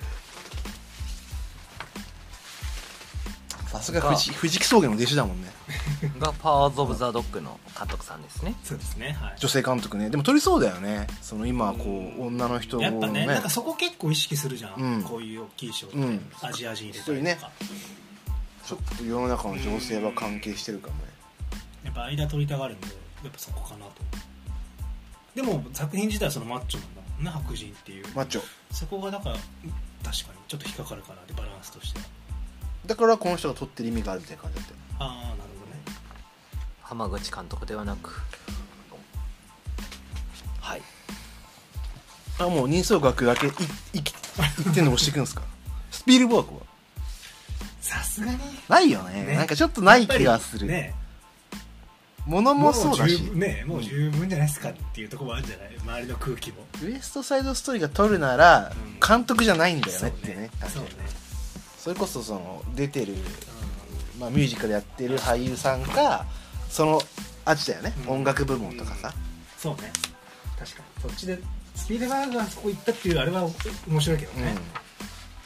[3.68, 5.50] さすが藤藤木草原の弟子だもんね。
[6.20, 8.56] がパワーズ・オブ・ザ・ドッグの監督さんですね。
[8.64, 9.36] そうですねはい。
[9.40, 10.10] 女性監督ね。
[10.10, 11.08] でも撮りそうだよね。
[11.22, 15.04] その今こう女の人をやっぱねねなんかそこ結構意識するじゃん、うん。
[15.04, 16.32] こういう大きい賞って、うん。
[16.42, 17.32] アジア人入れたそういうね。
[17.32, 17.52] りとか、
[18.66, 21.02] ちょっと世の中の情勢は関係してるかもね。
[21.84, 22.88] やっぱ間取りたがるんで
[23.24, 23.92] やっぱそこかなと。
[25.36, 28.42] でも作品自体はそのマッチョなんだね白人っていう、マッチョ。
[28.72, 29.52] そこがだから確か
[30.12, 32.00] にちょっと引っかかるかなってバランスとして。
[32.00, 32.06] は
[32.86, 35.98] だからこの人が撮ってる意味があるみたいな感じだったよああなるほどね。
[36.82, 38.22] 浜口監督ではなく。
[40.60, 40.82] はい。
[42.40, 43.50] あもう人相学だけい
[43.94, 45.44] いき一点で押していくんですか？
[45.92, 46.62] スピルバーグは？
[47.80, 48.40] さすがに。
[48.68, 49.24] ないよね。
[49.24, 50.94] ねなんかちょっとない気がする、ね
[52.26, 53.22] 物もそうだし。
[53.24, 55.78] もうねもう十分じゃないですかっていうところもあるんじゃない？
[55.78, 56.58] 周りの空気も。
[56.84, 59.00] ウエストサイドストーリーが撮るならうん。
[59.06, 60.90] 監督じゃないんだよねってねそうね。
[61.78, 63.16] それこそその出てる、
[64.20, 66.26] まあ、ミュージカルやってる俳優さんか
[66.70, 67.02] その
[67.46, 68.14] あっちだよね、うん。
[68.16, 69.14] 音楽部門とかさ、
[69.58, 69.92] そうね。
[70.58, 71.02] 確かに。
[71.02, 71.40] そっちで
[71.76, 73.50] スピードガーがそこ行ったっていうあれは
[73.86, 74.56] 面白いけどね、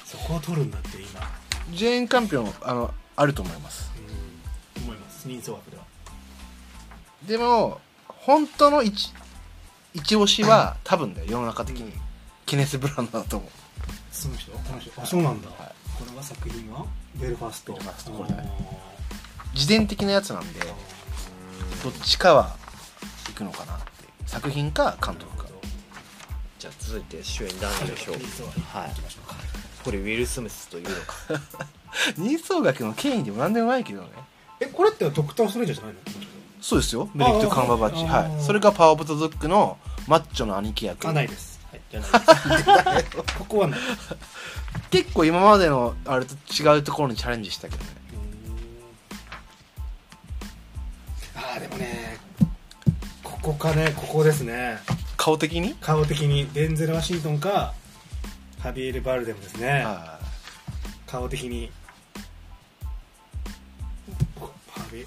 [0.05, 1.21] そこを取るんだって今。
[1.69, 3.89] うん、ジェーン・カンピオンあのあると思います。
[4.77, 4.83] うん。
[4.83, 5.27] 思います。
[5.27, 5.86] 人相学では
[7.25, 9.13] でも本当の一
[9.93, 12.07] 一押しは多分だよ世の中的に、うん
[12.47, 13.49] ケネス・ブランドだと思う。
[14.09, 15.57] その人この人あそうなんだ、はい。
[15.99, 16.85] これは作品は？
[17.15, 17.73] ベルファスト。
[17.73, 18.49] ベルファストこれね。
[19.53, 20.61] 自伝的なやつなんで
[21.83, 22.55] どっちかは
[23.27, 23.83] 行くのかなって。
[23.83, 25.45] いう作品か監督か。
[26.57, 28.13] じゃあ続いて主演男優賞。
[28.13, 28.89] 人相学はい。
[28.91, 29.35] 行きましょうか
[29.83, 31.13] これウィル・スミスというのか。
[32.17, 34.07] 人相学の権威でも何でもないけどね。
[34.61, 35.99] えこれってドクター・ストレンジャーじゃないの？
[36.61, 37.09] そうですよ。
[37.15, 38.05] ベネディクト・カンバーバッチ。
[38.05, 38.43] はい。
[38.43, 41.07] それがパワー・オブ・ザ・ドッグのマッチョの兄貴役。
[41.07, 43.03] あないです、はい、じゃない。
[43.37, 43.79] ここはない。
[44.89, 47.89] 結構今までのあれと違うところにチャレンジしたけどね。
[51.35, 52.17] ああでもね
[53.23, 54.77] ここかねここですね。
[55.17, 55.75] 顔的に？
[55.81, 56.47] 顔的に。
[56.53, 57.73] デンゼル・ワシントンか
[58.59, 59.83] ハビエル・バルデムですね。
[59.83, 60.19] は
[61.05, 61.71] 顔的に。
[64.71, 65.05] ハビ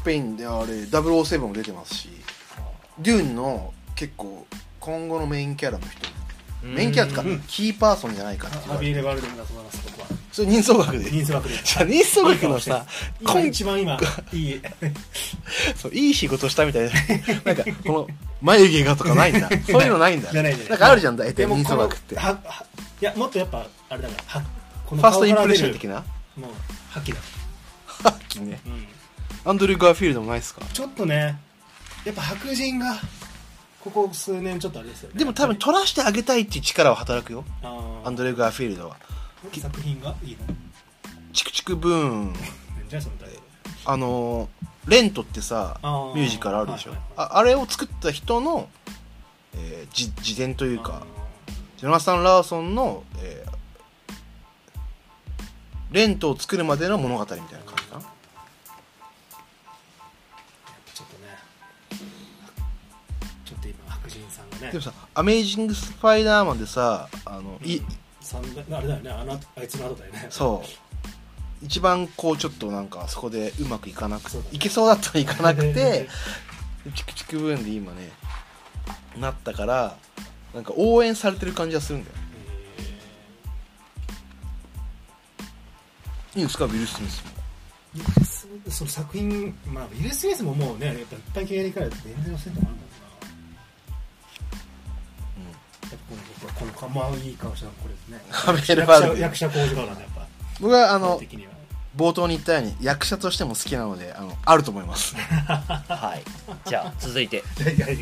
[0.00, 2.08] スペインであれ007も出てますし
[3.00, 4.46] デューンの結構
[4.80, 6.08] 今後のメインキャラの人。
[6.62, 9.82] メインキャラってかうんキーパーソンじゃないかって言ハビエル・われてるバルデムだと思います。
[9.84, 11.10] 僕はそれ人相学で。
[11.10, 11.54] 人相学で。
[11.62, 12.86] じゃあ人相学のさ
[13.20, 14.00] 今今一番今
[14.32, 14.62] いい。
[15.76, 16.90] そういい仕事したみたいな。
[17.44, 18.08] なんかこの
[18.40, 19.50] 眉毛がとかないんだ。
[19.70, 20.32] そういうのないんだ。
[20.32, 20.70] じゃないじゃない。
[20.70, 22.14] なんかあるじゃん大体人相学って。
[22.14, 22.18] い
[23.04, 24.46] やもっとやっぱあれだからは
[24.86, 25.94] このァーストインプレッ顔から出るション的な？
[26.36, 26.50] もう
[26.90, 27.18] 覇気だ、
[27.86, 28.60] はっきね。
[28.66, 28.86] うん、
[29.44, 30.60] アンドリュー・ガーフィールドもないっすか？
[30.72, 31.38] ちょっとね
[32.04, 32.96] やっぱ白人が
[33.80, 35.18] ここ数年ちょっとあれですよね。
[35.18, 37.44] でも多分取らしてあげたいっていう力は働くよ。
[37.62, 38.06] あー。
[38.06, 38.96] アンドリュー・ガーフィールドは。
[39.58, 40.54] 作品がいいの？
[41.32, 42.34] チクチクブーン。
[42.88, 43.30] じゃあそのタイ
[43.86, 44.48] あのー
[44.86, 46.14] レントってさあー。
[46.14, 47.06] ミュージカルあるでしょ、はいはい。
[47.16, 48.68] ああれを作った人の、
[49.54, 51.06] えーじ自伝というあか
[51.78, 53.50] ジョナサン・ラーソンの、えー
[55.92, 57.69] レントを作るまでの物語みたいな感
[64.60, 64.70] ね。
[64.70, 67.80] でもさ「アメイジング・スパイダーマン」でさあの、い
[68.20, 69.10] 三代あれだよね。
[69.10, 70.26] あのあいつの後だよね。
[70.30, 70.68] そう。
[71.64, 74.42] 一番こうちょっとなんかそこでうまくいかなくね。
[74.52, 76.08] いけそうだったらいかなくて
[76.94, 78.10] チクチクブーンで今ね
[79.18, 79.96] なったから
[80.54, 82.16] なんか応援されてる感じがするんだよ。
[86.36, 86.64] いいんですか？
[86.64, 87.30] ウィル・スミスも。
[87.96, 92.89] えーそその作品まあウィル・スミスももうねやっぱいっぱい経歴から全然せんともあるもんな
[96.10, 98.20] この僕はこの顔まあいい顔したのこれですね。
[98.30, 100.26] ハルバルデム役者役者工事顔なんでやっぱ。
[100.60, 101.52] 僕はあの顔的には。
[101.96, 105.14] 冒頭に言ったように役者としても好きなのであのあると思います。
[105.16, 106.22] はい。
[106.68, 107.42] じゃあ続いて。
[107.62, 107.94] はいはい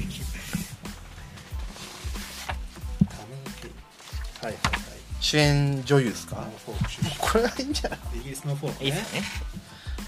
[4.42, 4.54] はい。
[5.20, 6.38] 主演女優ですか？
[6.38, 7.98] あのフォーク出身これはいいんじゃない？
[8.20, 8.86] イギリスのフォークね。
[8.86, 9.22] いいですね。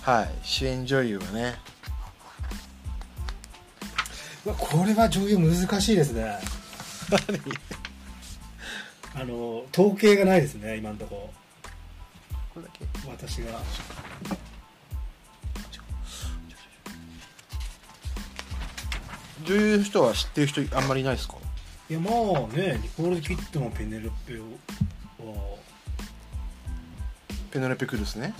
[0.02, 0.30] はい。
[0.42, 1.58] 主演女優はね。
[4.46, 6.38] うわこれは女優難しいですね
[9.14, 11.30] あの統計がないですね今のとこ。
[12.54, 12.84] これだけ。
[13.08, 13.60] 私が。
[19.44, 21.34] 女優の人は知ってる人あんまりいないですか？
[21.88, 22.12] いやまあ
[22.56, 24.44] ねニコール・キッドもペネロペは
[27.50, 28.32] ペネロペ・クルスね。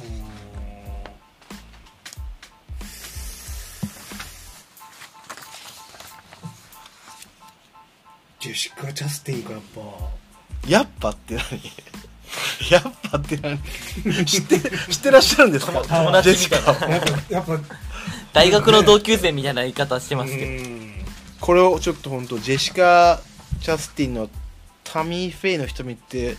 [8.39, 9.81] ジェシカ・ジャスティンかやっぱ
[10.69, 11.43] やっぱって何？
[12.71, 13.59] やっぱって何？
[14.25, 15.73] 知って知ってらっしゃるんですか？
[15.73, 16.23] 友達みたいな。
[16.23, 17.59] ジェシカをやっぱやっぱ。
[18.33, 20.47] 大学の同級生みたいな言い方してますけど。
[20.47, 21.05] うん。
[21.41, 23.21] これをちょっと本当ジェシカ・
[23.61, 24.29] ジャスティンの
[24.85, 26.37] タミー・フェイの瞳って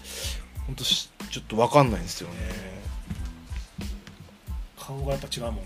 [0.68, 2.36] 本当しちょっと分かんないんですよね。
[4.80, 5.62] 顔がやっぱ違うもんね。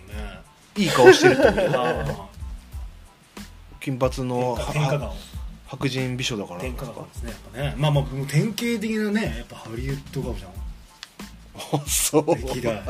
[0.78, 1.72] いい顔してると思うよ。
[2.22, 2.28] あ
[3.80, 5.16] 金髪のあ天下顔
[5.68, 6.60] 白人美女だから。
[6.62, 7.74] 天下顔ですねやっぱね。
[7.78, 10.52] まあまあもう典型的なねやっぱハリウッド顔じゃん。
[11.58, 12.36] あそう。
[12.36, 12.82] 歴代。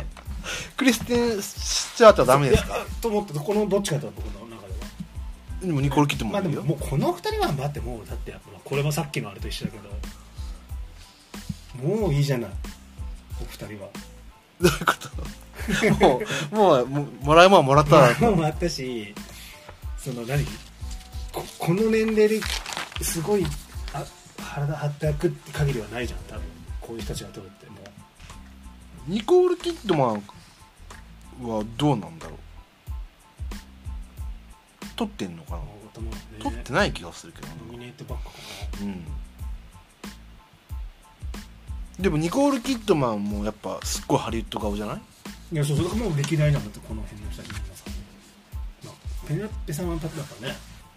[0.78, 2.76] クリステン・スチュアートはダメですか？
[3.02, 4.80] と思ってこのどっちかと僕の中では。
[5.62, 9.90] でもニコール・キッドまあでもももうこの二人はだってもうだってやっぱこれはさっきのあれと一緒だけど。
[11.84, 12.52] もういいじゃない
[13.42, 13.90] お二人は。
[14.62, 14.94] どういうこ
[16.52, 16.56] と？
[16.56, 18.14] もうもうもらうもんはもらったら。
[18.20, 19.14] もうあったし
[19.98, 20.46] その何？
[21.36, 22.42] ここの年齢で
[23.02, 23.46] すごい
[23.94, 24.06] あ
[24.38, 26.44] 体張ってくって限りはないじゃん多分。
[26.80, 27.78] こういう人たちが取るっても。
[29.08, 30.24] うニコール・キッドマン
[31.46, 32.38] はどうなんだろう？
[34.96, 35.60] 撮ってんのかな？
[36.42, 37.56] 撮ってない気がするけどな。
[37.68, 38.32] ノミネートばっかか
[38.82, 39.04] うん。
[42.02, 44.96] でもニコール・キッドマンもやっぱすっごいハリウッド顔じゃない？
[44.96, 45.02] な
[45.54, 50.56] いやそうそうもう歴代なんだってこの辺の人たち皆さん、まあ、ペネロッペさんはだからね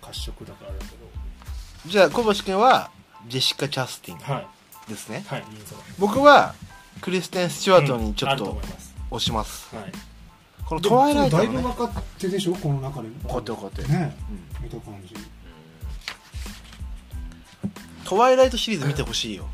[0.09, 2.91] 褐色だからあれだけじゃあ小橋君は
[3.29, 4.49] ジェシカ・チャスティどは
[4.89, 5.25] ですね。
[5.27, 6.55] はい人相僕は
[7.01, 8.95] クリステン・スチュワートにちょっとと思います。
[9.11, 9.75] 押します。
[9.75, 9.93] はい。
[10.65, 14.17] このトワイライトだいのねぶ若手でしょこの中でこうやってこうやってね。
[14.61, 14.65] うん。
[14.65, 15.15] 見た感じ。
[18.05, 19.47] トワイライトシリーズ見てほしいよ。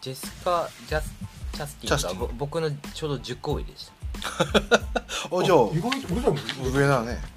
[0.00, 1.12] ジェスカ・ジャス
[1.52, 2.14] チャステチャスティン。
[2.14, 3.94] ィンがぼ僕のちょうど10個上でした。
[5.30, 6.36] おじゃあ意外と俺らも
[6.70, 7.33] 上だね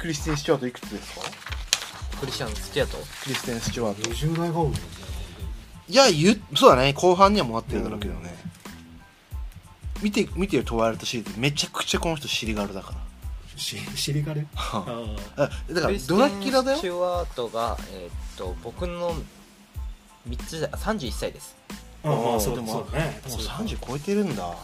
[0.00, 1.26] クリステン・スチュワートいくつですか？
[2.20, 2.96] クリスチャン・スチュアート？
[2.96, 4.10] クリステン・スチュワート。
[4.10, 4.72] 20代が多い
[5.88, 6.92] いやゆそうだね。
[6.92, 8.34] 後半にはもうなってるだろうけどね、
[10.02, 12.98] 見て見てるトワイライトシリーズめちゃくちゃこの人尻軽だから。
[13.56, 14.84] し尻がれあ
[15.36, 15.50] あ。
[15.70, 16.78] だからドラキュラだよ？
[16.78, 19.14] スチュワートが、えーっと僕の
[20.28, 21.56] 3つだ31歳です。
[22.04, 23.20] あまあそうでもそうね。
[23.28, 24.54] もう30超えてるんだ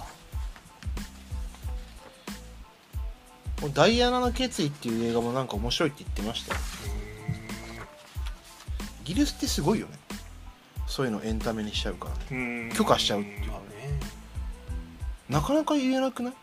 [3.75, 6.61] ダイアナの決意っていう映画もなんか面白いって言ってましたよ。
[9.03, 9.93] イギリスってすごいよね。
[10.87, 12.15] そういうのエンタメにしちゃうから。
[12.15, 12.73] ねうん。
[12.77, 13.51] 許可しちゃうっていう。
[13.51, 13.67] まあね。
[15.29, 16.35] なかなか言えなくない？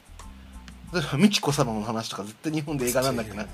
[0.93, 3.47] 例えば美智子様の話とか絶対日本で映画なんだっけない？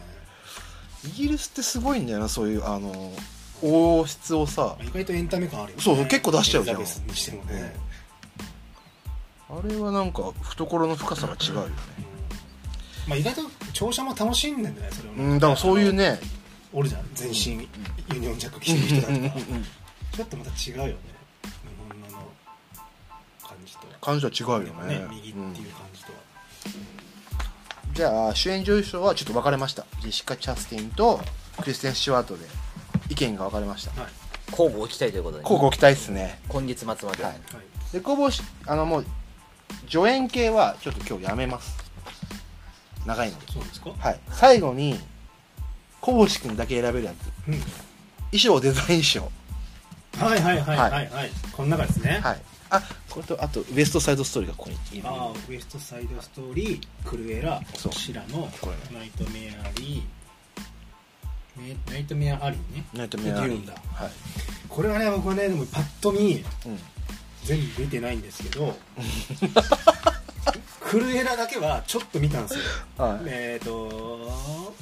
[1.05, 3.13] イギリスってすごいんだよなそういうあの
[3.61, 4.77] 王室をさ。
[4.81, 5.83] 意外とエンタメ感あるよね。
[5.83, 6.79] そうそう結構出しちゃうじゃん。
[6.79, 6.85] ね。
[9.49, 11.75] あれはなんか懐の深さが違うよね
[13.09, 13.41] まあ意外と
[13.73, 16.19] 聴者も楽しんでんじゃないそれをねうんだからそういうね。
[16.71, 17.67] おるじゃん全身
[18.13, 19.39] ユニオンジャック着てる人だとか
[20.15, 20.93] ちょっとまた違うよね。
[21.41, 22.31] 日本の
[23.41, 23.87] 感じと。
[23.99, 24.99] 感じは違うよね。
[24.99, 25.55] ね右っていう感
[25.93, 26.19] じとは。
[27.87, 27.93] うん。
[27.95, 29.87] じゃあ主演女優賞はちょっと分かれました。
[30.01, 31.19] ジェシカ・チャスティンと
[31.59, 32.45] クリステン・スチュワートで
[33.09, 33.99] 意見が分かれました。
[33.99, 34.11] はい。
[34.51, 36.39] 交互期待ということで、こうご期待っすね。
[36.47, 37.15] 今月末まで、はい。
[37.23, 37.41] はい。
[37.91, 39.05] でこぼしあのもう
[39.89, 41.88] 助演系はちょっと今日やめます
[43.09, 43.45] 長いので。
[43.51, 43.89] そうですか？
[43.97, 44.19] はい。
[44.31, 44.99] 最後に
[46.01, 47.47] 小星君だけ選べるやつ。
[47.47, 47.59] うん。
[48.31, 49.31] 衣装デザイン賞
[50.17, 51.09] はいはいはいははい。
[51.09, 51.31] はい。
[51.51, 52.19] この中ですね。
[52.23, 52.41] はい。
[52.71, 54.99] あこれとあとウエストサイドストーリーがここに。
[54.99, 57.93] いるああウエストサイドストーリークルエラそう。
[57.93, 58.97] シラノこれ。
[58.97, 61.67] ナイトメアリー。
[61.67, 62.85] ねナイトメアアリーね。
[62.93, 63.73] ナイトメアリーデューンだ。
[63.93, 64.11] はい。
[64.69, 66.79] これはね僕はねでもパッと見うん。
[67.43, 68.77] 全部見てないんですけど
[70.89, 72.59] クルエラだけはちょっと見たんですよ。
[72.97, 73.19] はい。
[73.27, 74.73] えっ、と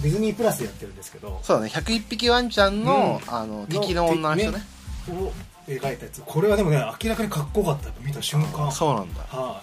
[0.00, 1.38] ディズニープラスでやってるんですけど。
[1.42, 1.70] そうだね。
[1.70, 3.34] 101匹ワンちゃんの,、うん。
[3.34, 4.62] あの敵の女の人ね。
[5.10, 5.32] を
[5.68, 6.22] 描いたやつ。
[6.24, 7.90] これはでもね明らかにかっこよかった。
[8.00, 8.72] 見た瞬間。
[8.72, 9.20] そうなんだ。
[9.28, 9.60] は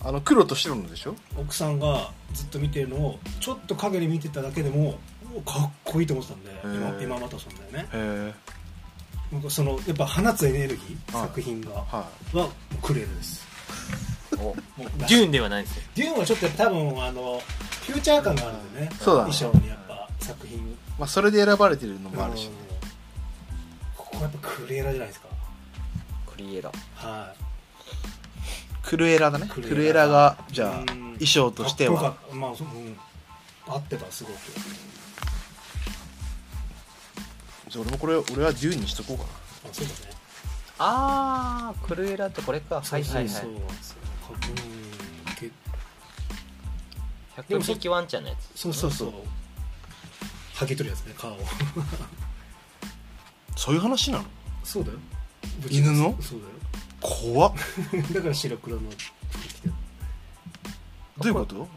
[0.00, 1.10] あの黒と白のでしょ？
[1.10, 4.96] い奥さんがずっと見てるのをちょっと陰で見てただけでも
[5.34, 7.02] おかっこいいと思ってたんで今ー。
[7.02, 7.80] 今またそんだよね。
[7.80, 8.34] へえ
[9.32, 11.28] 僕そのやっぱ放つエネルギーはい。
[11.28, 11.72] 作品が。
[11.72, 12.48] はは
[12.80, 13.46] クレールです
[14.38, 15.82] デューンではないですよ。
[15.94, 17.42] デューンはちょっと多分あの
[17.86, 18.90] フューチャー感があるんでね。
[19.00, 19.32] そうだね。
[19.32, 20.58] 衣装にやっぱ作品。
[20.58, 20.62] い、
[20.98, 22.52] まあ、それで選ばれてるのもあるし、うん。
[23.96, 25.28] ここはやっぱクレーラじゃないですか。
[26.26, 26.70] クリエラ。
[26.94, 27.34] は
[28.82, 29.46] クルエラだね。
[29.48, 29.76] ククルエラ。
[29.76, 30.86] ルエラがじゃあうん。
[30.86, 32.00] 衣装いとしては。
[32.00, 32.36] かっこよかった。
[32.36, 32.96] まあそううん。
[33.66, 34.36] 合ってたすごく。
[37.68, 39.30] じゃあ俺もこれ俺はデューンにしとこうかな。
[39.70, 39.98] あそうだね。
[40.78, 42.76] あークルエラってこれか。
[42.76, 43.28] はいはいはい。
[43.28, 43.50] そうそう
[43.82, 43.96] そう。
[43.96, 44.07] かうん
[45.38, 45.50] け
[47.42, 48.60] 100匹ワンちゃんのやつ。
[48.60, 49.12] そうそうそう。
[50.54, 51.30] 剥げ取るやつね顔。
[51.32, 51.38] を
[53.56, 54.24] そういう話なの？
[54.64, 54.98] そうだよ。
[55.70, 56.16] 犬の？
[56.20, 56.40] そう
[57.00, 57.52] 怖っ。
[57.92, 58.82] だ よだから白黒の
[59.30, 59.74] 服着てる。
[61.18, 61.68] どういうこと？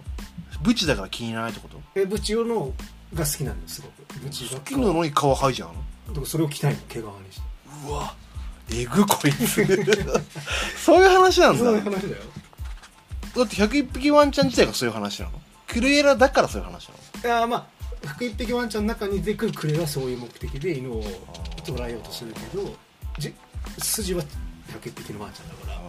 [0.63, 1.79] ブチだから気にならないってこと？
[1.95, 2.73] えブチオの
[3.13, 4.19] が好きなんですすごく。
[4.19, 4.51] ブチが。
[4.51, 5.75] 好きなのに皮剥いじゃうの
[6.07, 7.41] だからそれを着たいの毛皮にして。
[7.87, 8.15] うわ
[8.73, 9.65] えぐこいつ。
[10.77, 11.59] そういう話なんだ。
[11.59, 12.23] そういうだ話だよ
[13.43, 15.31] って101匹ワンちゃん自体がそういう話なの？
[15.67, 17.27] クルエラだからそういう話なの？
[17.27, 21.03] いやまあ福一匹ワンちゃんの中に出てくるクレはそういう目的で犬を
[21.65, 22.75] 捕らえようとするけど
[23.19, 23.33] じ
[23.77, 24.23] 筋は
[24.73, 25.81] 百一匹のワンちゃんだから。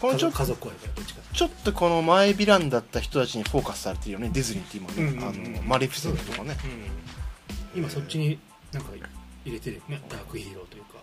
[0.00, 5.24] このちょ家族家族愛だよどっちょっとこの前ヴィランだった人たちにフォーカスされてるよねディズニーって今ね、うんうんうん。
[5.24, 6.56] あのマレフィセントとかね。
[7.74, 7.80] うん。
[7.80, 8.38] 今そっちに
[8.72, 8.92] なんか
[9.44, 10.00] 入れてるよね。
[10.08, 10.94] ダークヒーローというか。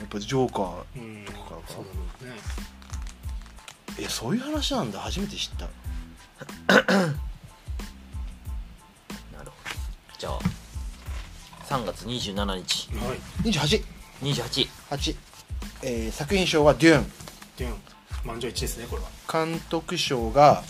[0.00, 1.56] やっぱジョーカーうんとかか。
[1.68, 1.84] そう
[2.24, 2.36] だね
[3.98, 5.00] えそういう話なんだ。
[5.00, 5.66] 初めて知った。
[6.74, 6.86] なる
[9.34, 9.50] ほど。
[10.18, 10.38] じゃあ
[11.68, 12.90] 3月27日。
[12.96, 13.18] はい。
[13.50, 13.84] 28
[14.22, 15.16] 28 8、
[15.82, 17.12] えー作品賞はデューン。
[17.56, 17.76] でも
[18.24, 19.08] 満場一致ですねこれは。
[19.32, 20.62] 監督賞が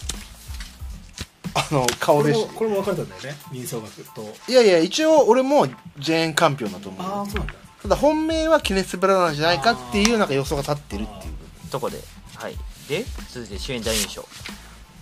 [1.54, 2.46] あの顔でし。
[2.46, 4.34] これもこれも分かれたんだよね民奏楽と。
[4.48, 5.66] いやいや一応俺も
[5.98, 7.02] ジェーンカンピオンだと思う。
[7.02, 7.54] ああそうなんだ。
[7.82, 11.36] ただ本命はケネス・ブラナーじゃないかっていうなんか予想が立ってるっていう。
[11.70, 11.98] とこで
[12.36, 12.54] はい
[12.88, 14.28] で続いて主演男優賞。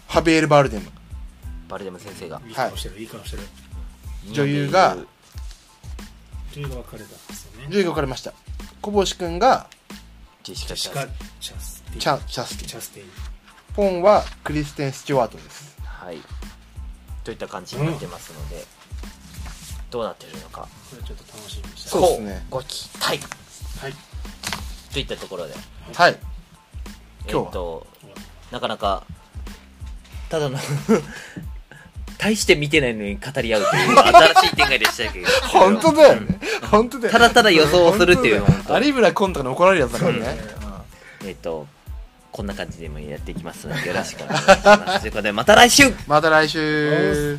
[0.09, 0.91] ハビエル・バルデム。
[1.69, 2.41] バルデム先生が。
[2.47, 3.43] いい顔してる、い、い顔してる。
[4.33, 4.97] 女優が
[6.53, 7.09] というのが分かれた。
[7.09, 7.67] んですよね。
[7.69, 8.33] 10位が分かれました。
[8.81, 9.67] 小星君が
[10.43, 11.09] ジェシカ・チャス
[11.41, 12.01] チャスティン。
[12.01, 12.69] チャチャスティン。
[12.69, 13.09] チャスティン。
[13.75, 15.77] ポンはクリステン・スチュワートです。
[15.85, 16.19] はい。
[17.25, 18.65] といった感じになってますので、
[19.91, 20.69] どうなってるのか。
[20.91, 22.47] これちょっと楽しみにしたそうですね。
[22.51, 23.19] ご期待。
[23.81, 23.95] はい。
[24.93, 25.55] といったところで。
[25.95, 26.13] はい。
[26.13, 26.34] え
[27.29, 27.51] 今日は？
[27.51, 27.87] っと
[28.53, 29.05] なかなか
[30.29, 30.59] ただの
[32.19, 33.99] 大して見てないのに語り合うという。
[33.99, 35.27] 新しい展開でしたけど。
[35.49, 36.39] 本当だよね。
[36.71, 38.45] 本当だよただただ予想をするっていう
[38.83, 40.39] 有村コンとかに怒られるやつだからね。
[41.27, 41.67] えっ、と
[42.33, 45.01] こんな感じでもやっていきますのでよろしくお願いします。
[45.03, 45.93] ということでまた来週。
[46.07, 47.39] また来週